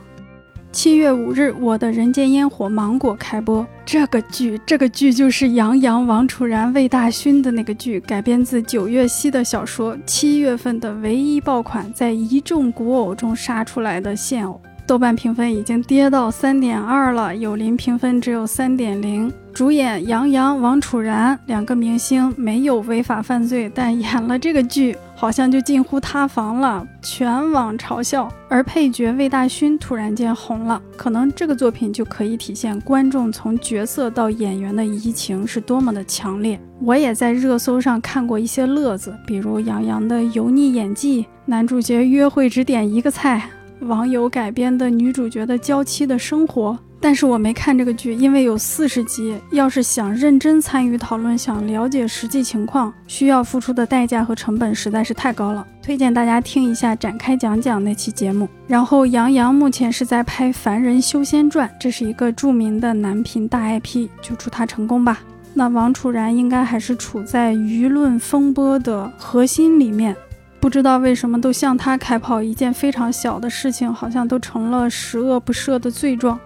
[0.80, 3.66] 七月五日，《我的人间烟火》芒果开播。
[3.84, 9.98] 这个剧，这个剧就是杨洋、王楚然、魏大勋的那个剧，改编自九月溪的小说。
[10.06, 14.60] 七月份的唯一爆款，在一众古偶中杀出来的现偶。
[14.86, 19.32] 豆瓣评分已经跌到三点二了，有林评分只有三点零。
[19.59, 28.32] 主演杨洋、王楚然两个明星没有违法犯罪，但演了这个剧好像就近乎塌房了，全网嘲笑。
[28.48, 36.56] 而配角魏大勋突然间红了，可能这个作品就可以体现观众从角色到演员的移情是多么的强烈。
[36.80, 43.50] 我也在热搜上看过一些乐子，比如杨洋的油腻演技，男主角约会只点一个菜。
[43.80, 55.64] 网友改编的女主角的娇妻的生活，但是我没看这个剧，因为有四十集，要是想认真参与讨论，想了解实际情况，需要付出的代价和成本实在是太高了。
[55.80, 58.49] 推荐大家听一下展开讲讲那期节目。
[58.66, 65.20] 然后杨洋目前是在拍《凡人修仙传》，这是一个著名的男频大 IP，就祝他成功吧。
[65.55, 70.14] 那王楚然应该还是处在舆论风波的核心里面。
[70.61, 76.38] 不知道为什么都向他开炮，一件非常小的事情，好像都成了十恶不赦的罪状。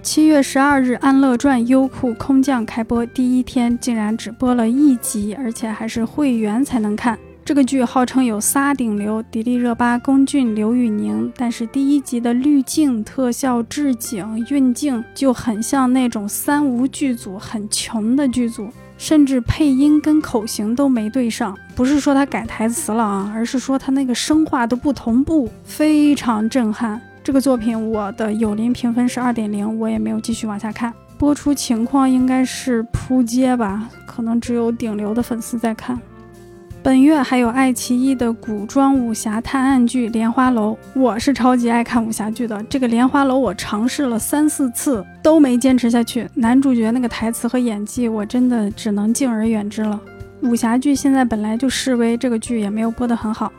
[0.00, 7.18] 七月十二日，《安乐传》优酷空降开播，第一天竟然只播了一集，而且还是会员才能看。
[7.44, 18.68] 这个剧号称有仨顶流：迪丽热巴、龚俊、刘宇宁，但是第一集的滤镜、特效、置景、运镜就很像那种三无剧组，很穷的剧组。
[18.96, 27.00] 甚至配音跟口型都没对上，不是说他改台词了啊，而是说他那个声画都不同步，非常震撼。
[27.28, 30.90] 这个作品我的友邻评分是二点零，我也没有继续往下看。
[31.18, 36.00] 播出情况应该是扑街吧，可能只有顶流的粉丝在看。
[36.82, 42.62] 本月还有爱奇艺的古装武侠探案剧《莲花楼》，我是超级爱看武侠剧的。
[42.62, 50.00] 这个《莲花楼》我尝试了三四次都没坚持下去，男主角那个台词和演技，我真的只能敬而远之了。
[50.40, 53.52] 武侠剧现在本来就示威，这个剧也没有播得很好。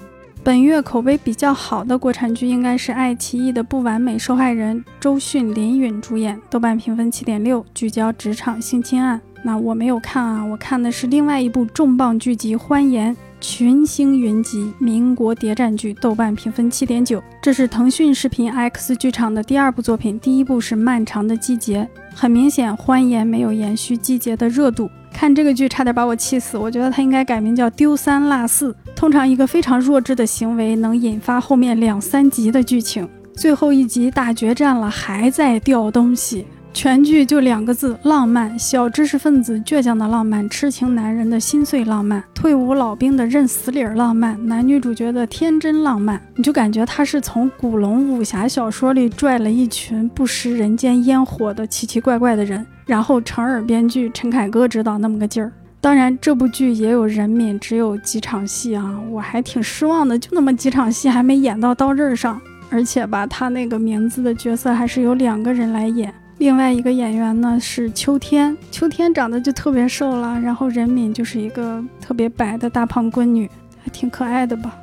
[0.50, 9.22] 本月口碑比较好的国产剧应该是爱奇艺的《不完美受害人》，周迅、林允主演，豆瓣评分七点六，聚焦职场性侵案。
[9.44, 17.24] 那我没有看啊，我看的是另外一部重磅剧集《欢颜》，群星云集，民国谍战剧，豆瓣评分七点九。
[17.42, 21.88] 这是腾讯视频 X 剧场的第二部作品，第一部是《漫长的季节》。
[22.14, 24.90] 很明显，《欢颜》没有延续季节的热度。
[25.14, 28.74] 看这个剧差点把我气死，我觉得它应该改名叫《丢三落四》。
[28.96, 36.46] 通常一个非常弱智的行为能引发后面两三集的剧情，最后一集大决战了，还在掉东西。
[36.72, 38.58] 全剧就两个字：浪漫。
[38.58, 55.52] 小知识分子倔强的浪漫，痴情男人的心碎浪漫，退伍老兵的认死理儿浪漫，男女主角的天真浪漫，你就感觉他是从古龙武侠小说里拽了一群不食人间烟火的奇奇怪怪的人，然后成耳编剧陈凯歌指导那么个劲儿。
[55.82, 62.40] 当然，这部剧也有人品，只有几场戏啊，我还挺失望的，就那么几场戏，还没演到刀刃上，
[62.70, 66.14] 而且吧，他那个名字的角色还是由两个人来演。
[66.40, 73.50] 另外一个演员呢是秋天，秋天长得就特别瘦了，然后任敏就是一个特别白的大胖闺女，
[73.84, 74.74] 还挺可爱的吧。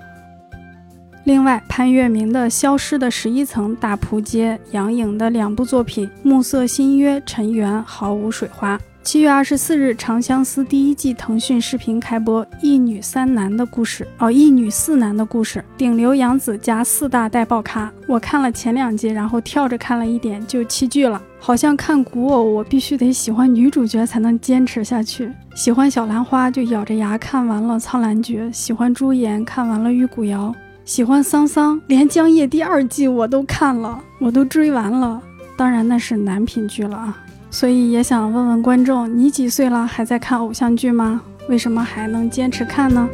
[1.24, 8.78] 另外，潘粤明的《消失的十一层》大扑街，杨颖的两部作品《暮色新约》《尘缘》毫无水花。
[9.06, 17.88] 七月二十四日，《长相思》第一季腾讯视频开播，一女三男的故事哦，一女四男的故事，顶流杨紫加四大带爆咖。
[18.08, 21.22] 我看了前两集，然后跳着看了一点就弃剧了。
[21.38, 25.30] 好像看古偶，我必须得喜欢女主角才能坚持下去。
[25.54, 30.52] 喜欢小兰花就咬着牙看完了《苍兰诀》，喜欢朱颜看完了《玉骨遥》，
[30.84, 35.22] 喜欢桑桑连江夜第二季我都看了，我都追完了。
[35.56, 37.22] 当然那是男频剧了啊。
[37.58, 41.22] 所以也想问问观众，你几岁了还在看偶像剧吗？
[41.48, 43.08] 为什么还能坚持看呢？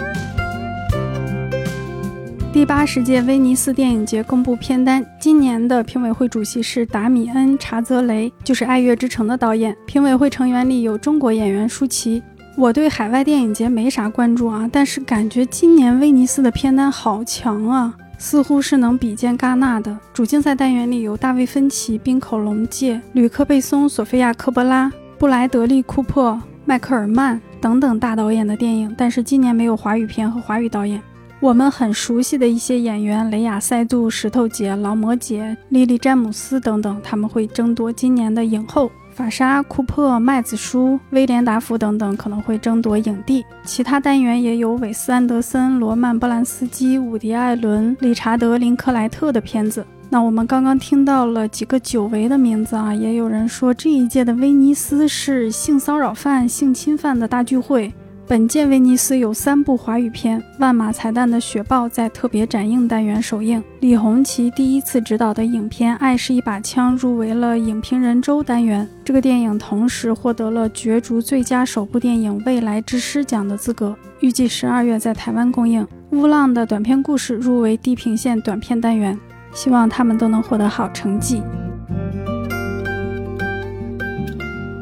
[2.52, 9.76] 第八十届威尼斯电影节公布片单，今年的评委会主席是达米恩·查泽雷，就是《爱乐之城》的导演。
[9.86, 12.20] 评委会成员里有中国演员舒淇。
[12.56, 17.94] 我对海外电影节没啥关注啊，但是感觉今年威尼斯的片单好强啊。
[18.22, 31.02] 似乎是能比肩戛纳的主竞赛单元里有大卫芬奇、滨口龙介、吕克贝松、索菲亚科波拉、布莱德利库珀、迈克尔曼等等大导演的电影，但是今年没有华语片和华语导演。
[31.40, 38.88] 我们很熟悉的一些演员，雷亚塞杜、石头姐、劳模姐、莉莉詹姆斯等等，他们会争夺今年的影后。
[39.22, 49.86] 法沙、库珀、麦子舒、威廉达福等等可能会争夺影帝，其他单元也有韦斯安德森、罗曼波兰斯基、伍迪艾伦、理查德林克莱特的片子。
[50.10, 57.94] 那我们刚刚听到了几个久违的名字啊，也有人说这一届的威尼斯是性骚扰犯、性侵犯的大聚会。
[58.32, 68.88] 本届威尼斯有三部华语片，《万马才旦的雪豹》在特别展映单元首映，李红旗第一次执导的影片《爱是一把枪》入围了影评人周单元。
[69.04, 75.86] 这个电影同时获得了角逐最佳首部电影未来之师奖的资格，预计十二月在台湾公映。
[76.12, 79.20] 乌浪的短片故事入围地平线短片单元，
[79.52, 81.42] 希望他们都能获得好成绩。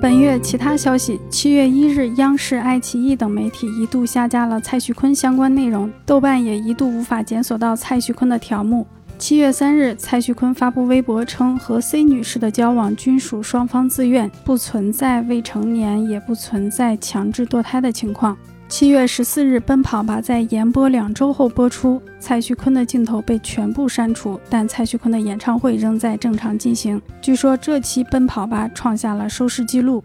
[0.00, 8.86] 本月其他消息：七月一日，央视、爱奇艺等媒体一度下架了蔡徐坤相关内容，豆瓣也一度无法检索到蔡徐坤的条目。
[9.18, 18.34] 七月三日，蔡徐坤发布微博称，和 C 女士的交往均属双方自愿，不存在未成年，也不存在强制堕胎的情况。
[18.70, 27.02] 七月十四日，《奔跑吧》在延播两周后播出，蔡徐坤的镜头被全部删除，但蔡徐坤的演唱会仍在正常进行。
[27.20, 30.04] 据说这期《奔跑吧》创下了收视纪录。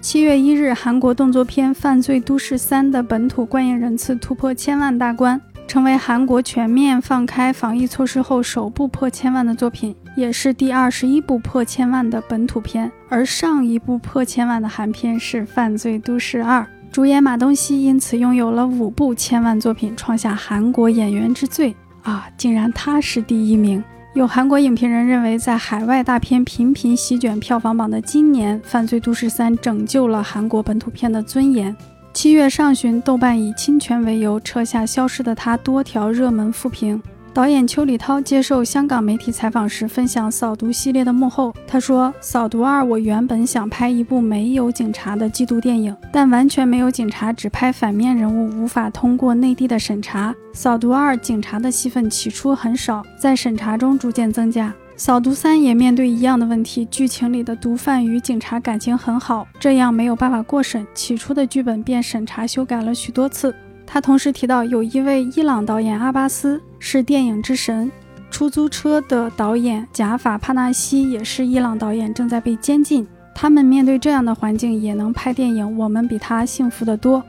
[0.00, 5.38] 七月一日，韩国动作片《犯罪都市三》的本土观影人次突破千万大关，
[5.68, 12.90] 成为韩国全面放开防疫措施后首部破千万的作品，也是第二十一部破千万的本土片。
[13.10, 16.62] 而上一部破千万的韩片是《犯罪都市二》。
[16.92, 22.26] 主演马东锡因此拥有了五部千万作品，创下韩国演员之最啊！
[22.38, 23.84] 竟然他是第一名。
[24.14, 31.76] 有韩国影评人认为，在海外大片频频席卷票房榜的今年，《犯罪都市三》拯救了韩国本土片的尊严。
[32.14, 37.02] 七月上旬，豆瓣以侵权为由撤下《消失的他》多条热门负评。
[37.36, 50.32] 导演邱礼涛接受香港媒体采访时分享《扫毒》系列的幕后，他说：“《扫毒二》我原本想拍一部没有警察的缉毒电影，但完全没有警察，只拍反面人物，无法通过内地的审查。
[50.54, 54.68] 《扫毒二》警察的戏份起初很少，在审查中逐渐增加。
[54.96, 63.54] 《扫毒三》也面对一样的问题，剧情里的毒贩与警察感情很好，这样没有办法过审，起初的剧本便审查修改了许多次。”
[63.86, 67.90] 他同时提到，有一位伊朗导演阿巴斯是电影之神，
[68.30, 73.06] 出租车的导演贾法帕纳西也是伊朗导演，正在被监禁。
[73.34, 77.22] 他们面对这样的环境也能拍电影，我们比他幸福得多。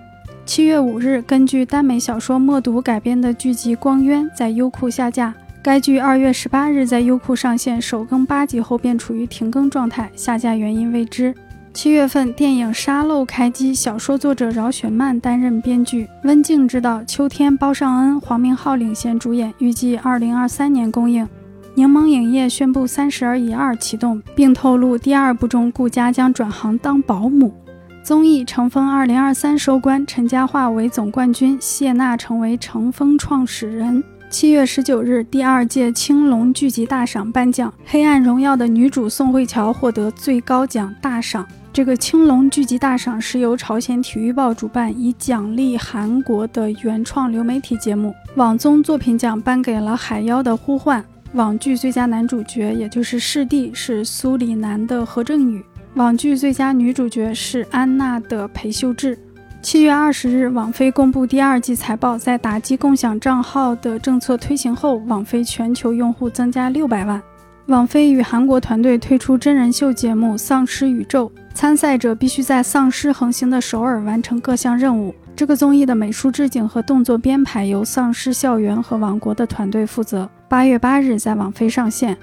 [0.46, 5.34] 七月五日，根据耽美小说《默读》改编的剧集《光渊》在优酷下架。
[5.62, 11.36] 该剧二月十八日在优酷上线，首更八集后便处于停更状态，下架原因未知。
[11.78, 21.30] 七月份，电影《沙漏》开机，小说作者饶雪漫担任编剧，温静执导，秋天、包上恩、黄明昊领衔主演，预计二零二三年公映。
[21.76, 27.54] 柠檬影业宣布《三十而已二》启动，并透露第二部中顾佳将转行当保姆。
[28.02, 34.04] 综艺《乘风二零二三》收官，陈嘉桦为总冠军，谢娜成为乘风创始人。
[34.32, 41.48] 七月十九日，第二届青龙剧集大赏颁奖，《黑暗荣耀》的女主宋慧乔获得最高奖大赏。
[41.78, 48.16] 这个青龙剧集大赏是由朝鲜体育报主办，以奖励韩国的原创流媒体节目。
[48.34, 51.00] 网综作品奖颁给了《海妖的呼唤》，
[51.34, 55.64] 网剧最佳男主角也就是视帝是苏里南的何正宇，
[55.94, 59.16] 网剧最佳女主角是安娜的裴秀智。
[59.62, 67.22] 七月二十日，网飞公布第二季财报，在打击共享账号的政策推行后，网飞全球用户增加六百万。
[67.68, 75.12] 网飞与韩国团队推出真人秀节目《丧尸宇宙》，参赛者必须在丧尸横行的首尔完成各项任务。
[75.36, 80.30] 这个综艺的美术置景和动作编排由丧尸校园和王国的团队负责。
[80.48, 82.16] 八月八日在网飞上线。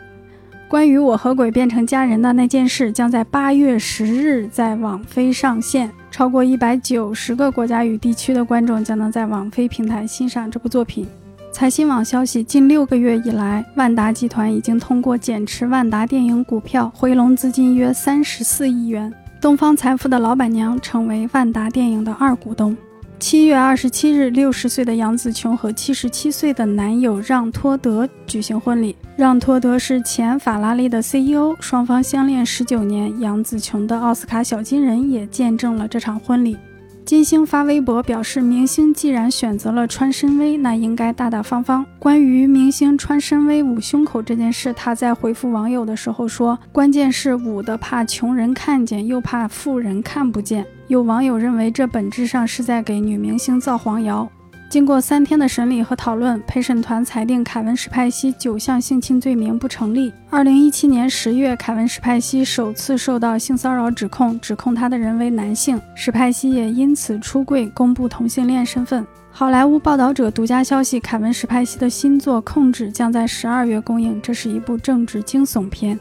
[0.69, 5.91] 关于我和鬼变成家人的那件事，将在八月十日在网飞上线。
[6.13, 11.09] 超过一百九十个国家与地区的观众将能在网飞平台欣赏这部作品。
[11.51, 19.13] 财新网消息，近六个月以来，万达集团已经通过减持万达电影股票回笼资金约三十四亿元。
[19.45, 22.75] 东方财富的老板娘成为万达电影的二股东。
[23.19, 28.97] 七月二十七日，六十岁的杨紫琼和七十七岁的男友让托德举行婚礼。
[29.19, 33.21] 让托德是前法拉利的 CEO，双方相恋十九年。
[33.21, 36.57] 杨紫琼的奥斯卡小金人也见证了这场婚礼。
[37.05, 41.85] 金星发微博表示，明星既然选择了穿深 V，那应该大大方方。
[41.99, 54.27] 关于明星穿深 V 捂胸口这件事，他在回复网友的时候说：“关键是捂的怕穷人看见，又怕富人看不见。”有网友认为，这本质上是在给女明星造黄谣。
[54.75, 60.13] 经过三天的审理和讨论，陪审团裁定凯文·史派西九项性侵罪名不成立。
[60.29, 69.07] 二零一七年十月，凯文·史派西首次受到性骚扰指控，指控他的人为男性，史派西也因此出柜，公布同性恋身份。
[69.31, 75.97] 好莱坞报道者独家消息，凯文·史派西的新作《控制》将在十二月公映，这是一部政治惊悚片。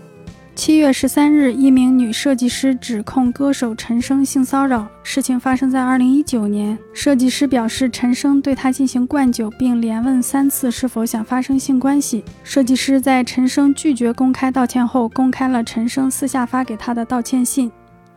[0.56, 4.88] 七月十三日，一名女设计师指控歌手陈升性骚扰。
[5.02, 6.78] 事情发生在二零一九年。
[6.94, 12.24] 设计师表示，陈升对她进行灌酒，并连问三次是否想发生性关系。
[12.44, 17.72] 设计师在陈升拒绝公开道歉后，公开了陈升私下发给她的道歉信。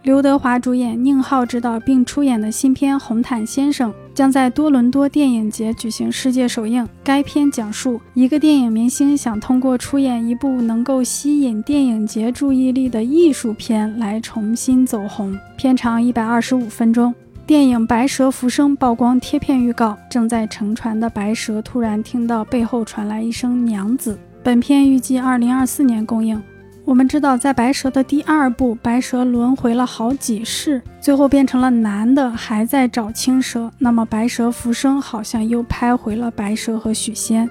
[0.06, 6.88] 刘德华主演、宁浩执导并出演的新片《红毯先生》将在多伦多电影节举行世界首映。
[7.02, 15.36] 该片讲述一个电影明星想通过出演一部能够吸引电影节注意力的艺术片来重新走红。
[15.56, 17.12] 片长一百二十五分钟。
[17.44, 24.16] 电影《白蛇浮生》曝光贴片预告，正在乘船的白蛇突然听到背后传来一声“娘子”。
[24.44, 26.40] 本片预计二零二四年公映。
[26.86, 33.68] 我们知道，在白蛇的第二部，白蛇轮回了好几世，最后变成了男的，还在找青蛇。
[33.76, 37.50] 那么，白蛇浮生好像又拍回了白蛇和许仙。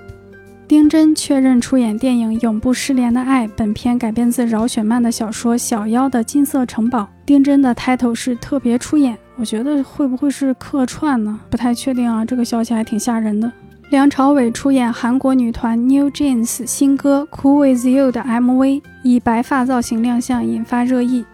[0.69, 7.01] 丁真确认出演电影《永不失联的爱》，本片改编自饶雪漫的小说《小妖的金色城堡》。
[7.25, 11.37] 丁真的 title 是特别出演，我觉得会不会是客串呢？
[11.49, 13.51] 不太确定啊，这个消息还挺吓人的。
[13.91, 21.21] 梁朝伟出演韩国女团 New Jeans 新歌《Cool With You》的 MV，以白发造型亮相，引发热议。《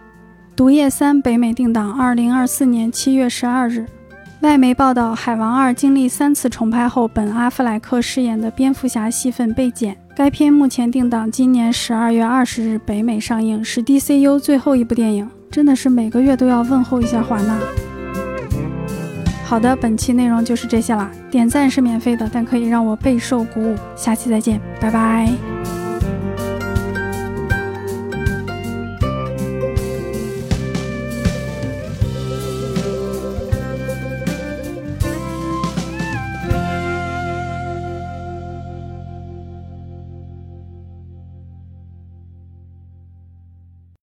[0.54, 3.86] 毒液三》北美定档二零二四年七月十二日。
[4.42, 9.96] 外媒报道，《海王二》经历三次重拍后，本·阿弗莱克饰演的蝙蝠侠戏份被剪。
[10.14, 15.26] 该片目前定档今年十二月二十日北美上映，是 DCU 最后一部电影。
[15.50, 17.56] 真的是每个月都要问候一下华纳。
[19.46, 21.10] 好的，本期内容就是这些啦。
[21.30, 23.74] 点赞是免费的，但可以让我备受鼓舞。
[23.96, 25.81] 下期再见，拜拜。